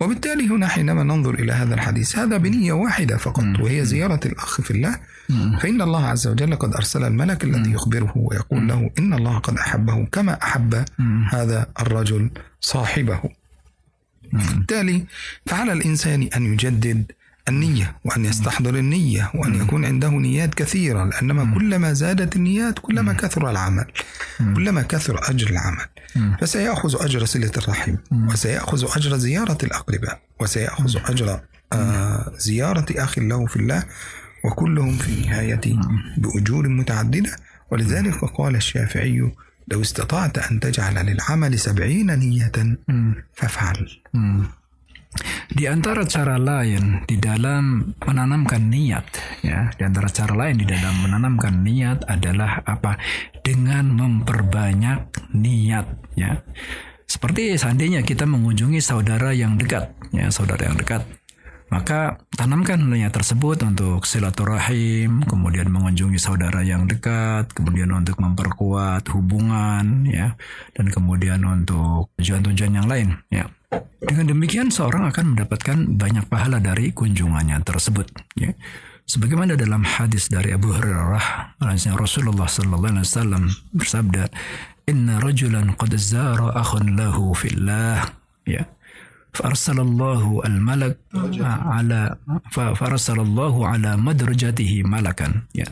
وبالتالي 0.00 0.48
هنا 0.48 0.68
حينما 0.68 1.02
ننظر 1.02 1.34
إلى 1.34 1.52
هذا 1.52 1.74
الحديث 1.74 2.18
هذا 2.18 2.36
بنية 2.36 2.72
واحدة 2.72 3.16
فقط 3.16 3.44
وهي 3.60 3.84
زيارة 3.84 4.20
الأخ 4.26 4.60
في 4.60 4.70
الله. 4.70 4.98
فإن 5.60 5.82
الله 5.82 6.06
عز 6.06 6.26
وجل 6.26 6.56
قد 6.56 6.74
أرسل 6.74 7.04
الملك 7.04 7.44
الذي 7.44 7.72
يخبره 7.72 8.12
ويقول 8.16 8.68
له 8.68 8.90
إن 8.98 9.14
الله 9.14 9.38
قد 9.38 9.58
أحبه 9.58 10.06
كما 10.06 10.42
أحب 10.42 10.84
هذا 11.30 11.66
الرجل 11.80 12.30
صاحبه. 12.60 13.20
بالتالي 14.32 15.06
فعلى 15.46 15.72
الإنسان 15.72 16.28
أن 16.36 16.52
يجدد 16.52 17.12
النية 17.48 17.96
وأن 18.04 18.24
يستحضر 18.24 18.74
النية 18.74 19.30
وأن 19.34 19.54
يكون 19.54 19.84
عنده 19.84 20.08
نيات 20.08 20.54
كثيرة 20.54 21.04
لأنما 21.04 21.54
كلما 21.54 21.92
زادت 21.92 22.36
النيات 22.36 22.78
كلما 22.78 23.12
كثر 23.12 23.50
العمل 23.50 23.84
كلما 24.38 24.82
كثر 24.82 25.30
أجر 25.30 25.50
العمل. 25.50 25.86
فسيأخذ 26.40 27.04
أجر 27.04 27.24
صلة 27.24 27.52
الرحم 27.56 27.96
وسيأخذ 28.12 28.96
أجر 28.96 29.16
زيارة 29.16 29.58
الأقرباء 29.62 30.20
وسيأخذ 30.40 30.96
أجر 31.04 31.40
آه 31.72 32.32
زيارة 32.38 32.86
أخ 32.90 33.18
له 33.18 33.46
في 33.46 33.56
الله 33.56 33.82
وكلهم 34.44 34.96
في 34.98 35.08
النهاية 35.08 35.60
بأجور 36.16 36.68
متعددة. 36.68 37.36
ولذلك 37.70 38.24
قال 38.24 38.56
الشافعي 38.56 39.32
لو 39.67 39.81
استطعت 39.81 40.37
أن 40.37 40.59
تجعل 40.59 41.05
للعمل 41.05 41.59
سبعين 41.59 42.19
نية 42.19 42.57
فافعل 43.33 43.79
Di 45.51 45.67
antara 45.67 46.07
cara 46.07 46.39
lain 46.39 47.03
di 47.03 47.19
dalam 47.19 47.91
menanamkan 47.99 48.71
niat, 48.71 49.11
ya, 49.43 49.67
di 49.75 49.83
antara 49.83 50.07
cara 50.07 50.31
lain 50.31 50.55
di 50.55 50.63
dalam 50.63 51.03
menanamkan 51.03 51.67
niat 51.67 52.07
adalah 52.07 52.63
apa? 52.63 52.95
Dengan 53.43 53.91
memperbanyak 53.91 55.11
niat, 55.35 56.15
ya. 56.15 56.39
Seperti 57.03 57.59
seandainya 57.59 58.07
kita 58.07 58.23
mengunjungi 58.23 58.79
saudara 58.79 59.35
yang 59.35 59.59
dekat, 59.59 59.91
ya, 60.15 60.31
saudara 60.31 60.71
yang 60.71 60.79
dekat. 60.79 61.03
maka 61.66 62.22
tanamkan 62.38 62.78
niat 62.78 63.10
tersebut 63.10 63.58
untuk 63.66 64.06
silaturahim, 64.06 65.26
kemudian 65.26 65.66
mengunjungi 65.66 66.14
saudara 66.14 66.62
yang 66.62 66.86
dekat, 66.86 67.50
kemudian 67.50 67.90
untuk 67.90 68.22
memperkuat 68.22 69.02
hubungan, 69.10 70.06
ya, 70.06 70.38
dan 70.78 70.86
kemudian 70.94 71.42
untuk 71.42 72.14
tujuan-tujuan 72.22 72.72
yang 72.78 72.86
lain, 72.86 73.18
ya. 73.34 73.50
Dengan 73.98 74.30
demikian 74.30 74.70
seorang 74.70 75.10
akan 75.10 75.34
mendapatkan 75.34 75.98
banyak 75.98 76.30
pahala 76.30 76.62
dari 76.62 76.94
kunjungannya 76.94 77.58
tersebut. 77.66 78.06
Ya. 78.38 78.54
Sebagaimana 79.06 79.58
dalam 79.58 79.82
hadis 79.82 80.30
dari 80.30 80.54
Abu 80.54 80.70
Hurairah, 80.70 81.58
Rasulullah 81.98 82.46
Sallallahu 82.46 82.94
Alaihi 82.94 83.06
Wasallam 83.06 83.44
bersabda, 83.74 84.30
Inna 84.86 85.18
rajulan 85.18 85.74
qad 85.74 85.98
zara 85.98 86.54
akhun 86.54 86.94
lahu 86.94 87.34
fillah. 87.34 88.06
Ya. 88.46 88.70
فأرسل 89.35 89.79
الله 89.79 90.43
الملك 90.43 90.95
على 91.39 92.01
فأرسل 92.51 93.19
الله 93.19 93.53
على 93.67 93.91
مدرجته 93.95 94.71
ملكا 94.83 95.27
ya. 95.55 95.67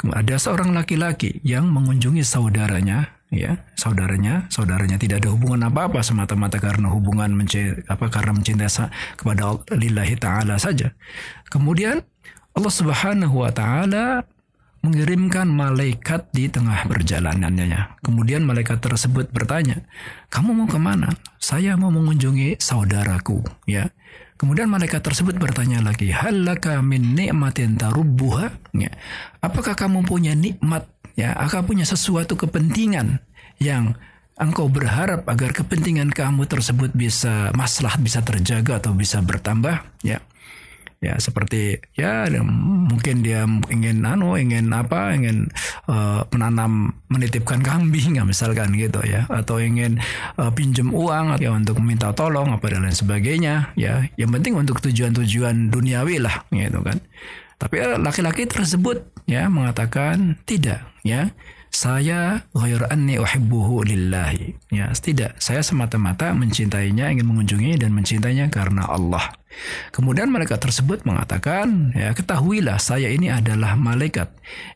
Ada 0.00 0.40
seorang 0.40 0.72
laki-laki 0.72 1.44
yang 1.44 1.68
mengunjungi 1.68 2.24
saudaranya 2.24 3.20
ya 3.30 3.62
saudaranya 3.78 4.50
saudaranya 4.50 4.98
tidak 4.98 5.22
ada 5.22 5.30
hubungan 5.30 5.70
apa-apa 5.70 6.02
semata-mata 6.02 6.58
karena 6.58 6.90
hubungan 6.90 7.30
mencintai 7.30 7.86
apa 7.86 8.10
karena 8.10 8.34
mencintai 8.34 8.90
kepada 9.14 9.54
lillahi 9.70 10.18
taala 10.18 10.58
saja 10.58 10.90
kemudian 11.46 12.02
Allah 12.58 12.72
Subhanahu 12.74 13.46
wa 13.46 13.54
taala 13.54 14.26
mengirimkan 14.85 15.49
malaikat 15.49 16.29
di 16.29 16.45
tengah 16.45 16.85
perjalanannya. 16.85 17.97
Kemudian 18.05 18.45
malaikat 18.45 18.77
tersebut 18.77 19.33
bertanya, 19.33 19.81
kamu 20.29 20.53
mau 20.53 20.67
ke 20.69 20.77
mana? 20.77 21.09
Saya 21.41 21.73
mau 21.73 21.89
mengunjungi 21.89 22.61
saudaraku. 22.61 23.41
Ya. 23.65 23.89
Kemudian 24.37 24.69
malaikat 24.69 25.01
tersebut 25.01 25.39
bertanya 25.41 25.81
lagi, 25.81 26.13
halaka 26.13 26.83
min 26.85 27.17
ni'matin 27.17 27.81
tarubbuha? 27.81 28.53
Ya. 28.77 28.93
Apakah 29.41 29.73
kamu 29.73 30.05
punya 30.05 30.37
nikmat 30.37 30.85
ya 31.15 31.33
akan 31.33 31.63
punya 31.65 31.87
sesuatu 31.87 32.35
kepentingan 32.35 33.23
yang 33.57 33.95
engkau 34.35 34.67
berharap 34.67 35.23
agar 35.31 35.55
kepentingan 35.55 36.11
kamu 36.11 36.43
tersebut 36.43 36.91
bisa 36.91 37.55
masalah 37.55 37.95
bisa 37.95 38.19
terjaga 38.19 38.83
atau 38.83 38.91
bisa 38.91 39.23
bertambah 39.23 39.79
ya 40.03 40.19
ya 41.05 41.15
seperti 41.21 41.77
ya 41.93 42.25
mungkin 42.41 43.21
dia 43.21 43.45
ingin 43.69 44.01
anu 44.01 44.33
ingin 44.41 44.73
apa 44.73 45.13
ingin 45.13 45.53
uh, 45.85 46.25
menanam 46.33 46.97
menitipkan 47.13 47.61
kambing 47.61 48.17
ya 48.17 48.25
misalkan 48.25 48.73
gitu 48.73 49.05
ya. 49.05 49.29
Atau 49.29 49.61
ingin 49.61 50.01
uh, 50.41 50.49
pinjam 50.49 50.89
uang 50.89 51.37
ya 51.37 51.53
untuk 51.53 51.77
minta 51.79 52.09
tolong 52.17 52.49
apa 52.49 52.65
dan 52.73 52.89
lain 52.89 52.97
sebagainya 52.97 53.77
ya. 53.77 54.09
Yang 54.17 54.41
penting 54.41 54.53
untuk 54.57 54.81
tujuan-tujuan 54.81 55.69
duniawi 55.69 56.17
lah 56.17 56.41
gitu 56.49 56.81
kan. 56.81 56.97
Tapi 57.55 57.75
eh, 57.79 57.97
laki-laki 58.01 58.49
tersebut 58.49 59.05
ya 59.29 59.47
mengatakan 59.47 60.37
tidak 60.43 60.83
ya 61.05 61.31
saya 61.75 62.47
ghair 62.55 62.87
anni 62.87 63.19
uhibbuhu 63.19 63.83
lillahi. 63.83 64.55
Ya, 64.71 64.87
tidak, 64.95 65.35
saya 65.43 65.59
semata-mata 65.59 66.31
mencintainya, 66.31 67.11
ingin 67.11 67.27
mengunjungi 67.27 67.83
dan 67.83 67.91
mencintainya 67.91 68.47
karena 68.47 68.87
Allah. 68.87 69.35
Kemudian 69.91 70.31
malaikat 70.31 70.59
tersebut 70.59 71.07
mengatakan, 71.07 71.91
ya 71.95 72.11
ketahuilah 72.11 72.75
saya 72.79 73.07
ini 73.11 73.31
adalah 73.31 73.75
malaikat 73.79 74.31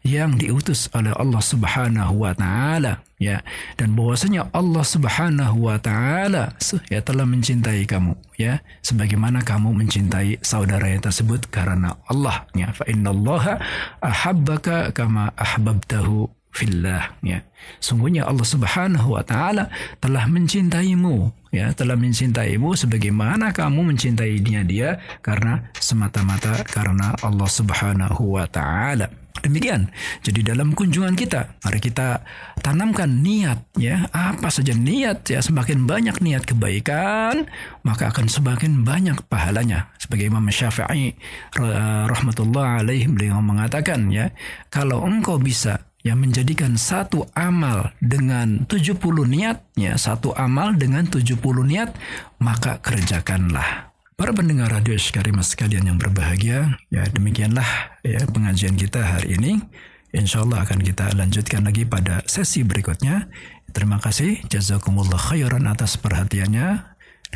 yang 0.07 0.39
diutus 0.39 0.87
oleh 0.95 1.11
Allah 1.15 1.43
Subhanahu 1.43 2.23
wa 2.23 2.31
taala, 2.31 3.03
ya. 3.19 3.43
Dan 3.75 3.95
bahwasanya 3.95 4.47
Allah 4.55 4.83
Subhanahu 4.83 5.67
wa 5.67 5.75
taala 5.79 6.55
ya 6.87 6.99
telah 7.03 7.27
mencintai 7.27 7.83
kamu, 7.83 8.15
ya, 8.39 8.63
sebagaimana 8.79 9.43
kamu 9.43 9.75
mencintai 9.83 10.39
saudara 10.43 10.87
yang 10.87 11.03
tersebut 11.03 11.51
karena 11.51 11.99
Allah, 12.07 12.47
ya. 12.55 12.71
Fa 12.71 12.87
innallaha 12.87 13.59
ahabbaka 13.99 14.95
kama 14.95 15.35
ahbabtahu 15.35 16.38
fillah 16.49 17.19
ya. 17.21 17.41
Sungguhnya 17.77 18.25
Allah 18.25 18.47
Subhanahu 18.47 19.15
wa 19.15 19.23
taala 19.23 19.69
telah 20.01 20.25
mencintaimu 20.25 21.29
ya, 21.53 21.71
telah 21.75 21.95
mencintaimu 21.99 22.73
sebagaimana 22.73 23.53
kamu 23.53 23.93
mencintai 23.93 24.39
dia 24.41 24.61
dia 24.63 24.89
karena 25.21 25.69
semata-mata 25.77 26.65
karena 26.65 27.13
Allah 27.21 27.49
Subhanahu 27.49 28.39
wa 28.39 28.45
taala. 28.49 29.09
Demikian. 29.39 29.87
Jadi 30.19 30.43
dalam 30.43 30.75
kunjungan 30.75 31.15
kita, 31.15 31.63
mari 31.63 31.79
kita 31.79 32.27
tanamkan 32.59 33.23
niat 33.23 33.71
ya. 33.79 34.03
Apa 34.11 34.51
saja 34.51 34.75
niat 34.75 35.31
ya, 35.31 35.39
semakin 35.39 35.87
banyak 35.87 36.19
niat 36.19 36.43
kebaikan, 36.43 37.47
maka 37.87 38.11
akan 38.11 38.27
semakin 38.27 38.83
banyak 38.83 39.15
pahalanya. 39.31 39.95
Sebagai 39.95 40.27
Imam 40.27 40.43
Syafi'i 40.43 41.15
rahmatullah 41.55 42.83
alaihi 42.83 43.07
beliau 43.07 43.39
mengatakan 43.39 44.11
ya, 44.11 44.27
kalau 44.67 45.07
engkau 45.07 45.39
bisa 45.39 45.87
yang 46.03 46.23
menjadikan 46.23 46.79
satu 46.79 47.27
amal 47.35 47.91
dengan 47.99 48.63
70 48.63 48.95
niat, 49.27 49.67
ya, 49.75 49.99
satu 49.99 50.31
amal 50.31 50.79
dengan 50.79 51.03
70 51.03 51.35
niat, 51.67 51.91
maka 52.39 52.79
kerjakanlah. 52.79 53.91
Para 54.19 54.35
pendengar 54.35 54.67
radio 54.67 54.99
Karimah 54.99 55.47
sekalian 55.47 55.95
yang 55.95 55.97
berbahagia, 55.99 56.75
ya 56.91 57.07
demikianlah 57.07 57.99
ya 58.03 58.19
pengajian 58.27 58.75
kita 58.75 58.99
hari 58.99 59.39
ini. 59.39 59.63
Insya 60.11 60.43
Allah 60.43 60.67
akan 60.67 60.83
kita 60.83 61.15
lanjutkan 61.15 61.63
lagi 61.63 61.87
pada 61.87 62.19
sesi 62.27 62.67
berikutnya. 62.67 63.31
Terima 63.71 63.95
kasih, 64.01 64.43
jazakumullah 64.51 65.15
khairan 65.15 65.71
atas 65.71 65.95
perhatiannya. 65.95 66.83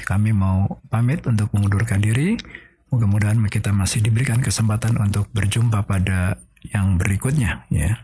Kami 0.04 0.36
mau 0.36 0.84
pamit 0.92 1.24
untuk 1.24 1.56
mengundurkan 1.56 2.04
diri. 2.04 2.36
Mudah-mudahan 2.92 3.40
kita 3.48 3.72
masih 3.72 4.04
diberikan 4.04 4.44
kesempatan 4.44 5.00
untuk 5.00 5.32
berjumpa 5.32 5.88
pada 5.88 6.36
yang 6.68 7.00
berikutnya. 7.00 7.64
Ya. 7.72 8.04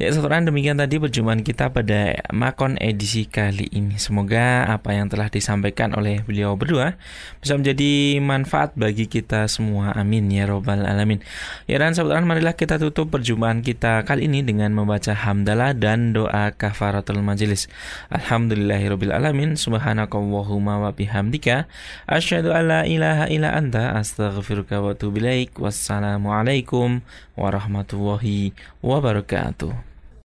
Ya 0.00 0.08
saudara 0.16 0.40
demikian 0.40 0.80
tadi 0.80 0.96
perjumpaan 0.96 1.44
kita 1.44 1.76
pada 1.76 2.24
Makon 2.32 2.80
edisi 2.80 3.28
kali 3.28 3.68
ini. 3.68 4.00
Semoga 4.00 4.64
apa 4.64 4.96
yang 4.96 5.12
telah 5.12 5.28
disampaikan 5.28 5.92
oleh 5.92 6.24
beliau 6.24 6.56
berdua 6.56 6.96
bisa 7.44 7.52
menjadi 7.52 8.16
manfaat 8.24 8.72
bagi 8.80 9.04
kita 9.04 9.44
semua. 9.44 9.92
Amin 9.92 10.32
ya 10.32 10.48
robbal 10.48 10.88
alamin. 10.88 11.20
Ya 11.68 11.76
dan 11.76 11.92
saudara 11.92 12.24
marilah 12.24 12.56
kita 12.56 12.80
tutup 12.80 13.12
perjumpaan 13.12 13.60
kita 13.60 14.08
kali 14.08 14.24
ini 14.24 14.40
dengan 14.40 14.72
membaca 14.72 15.12
hamdalah 15.12 15.76
dan 15.76 16.16
doa 16.16 16.48
kafaratul 16.56 17.20
majelis. 17.20 17.68
Alhamdulillahirabbil 18.08 19.12
alamin. 19.12 19.60
Subhanakallahumma 19.60 20.80
wa 20.80 20.96
bihamdika 20.96 21.68
asyhadu 22.08 22.56
alla 22.56 22.88
ilaha 22.88 23.28
illa 23.28 23.52
anta 23.52 24.00
astaghfiruka 24.00 24.80
wa 24.80 24.96
atubu 24.96 25.20
ilaik. 25.20 25.60
Wassalamualaikum 25.60 27.04
warahmatullahi 27.36 28.56
wabarakatuh. 28.80 29.89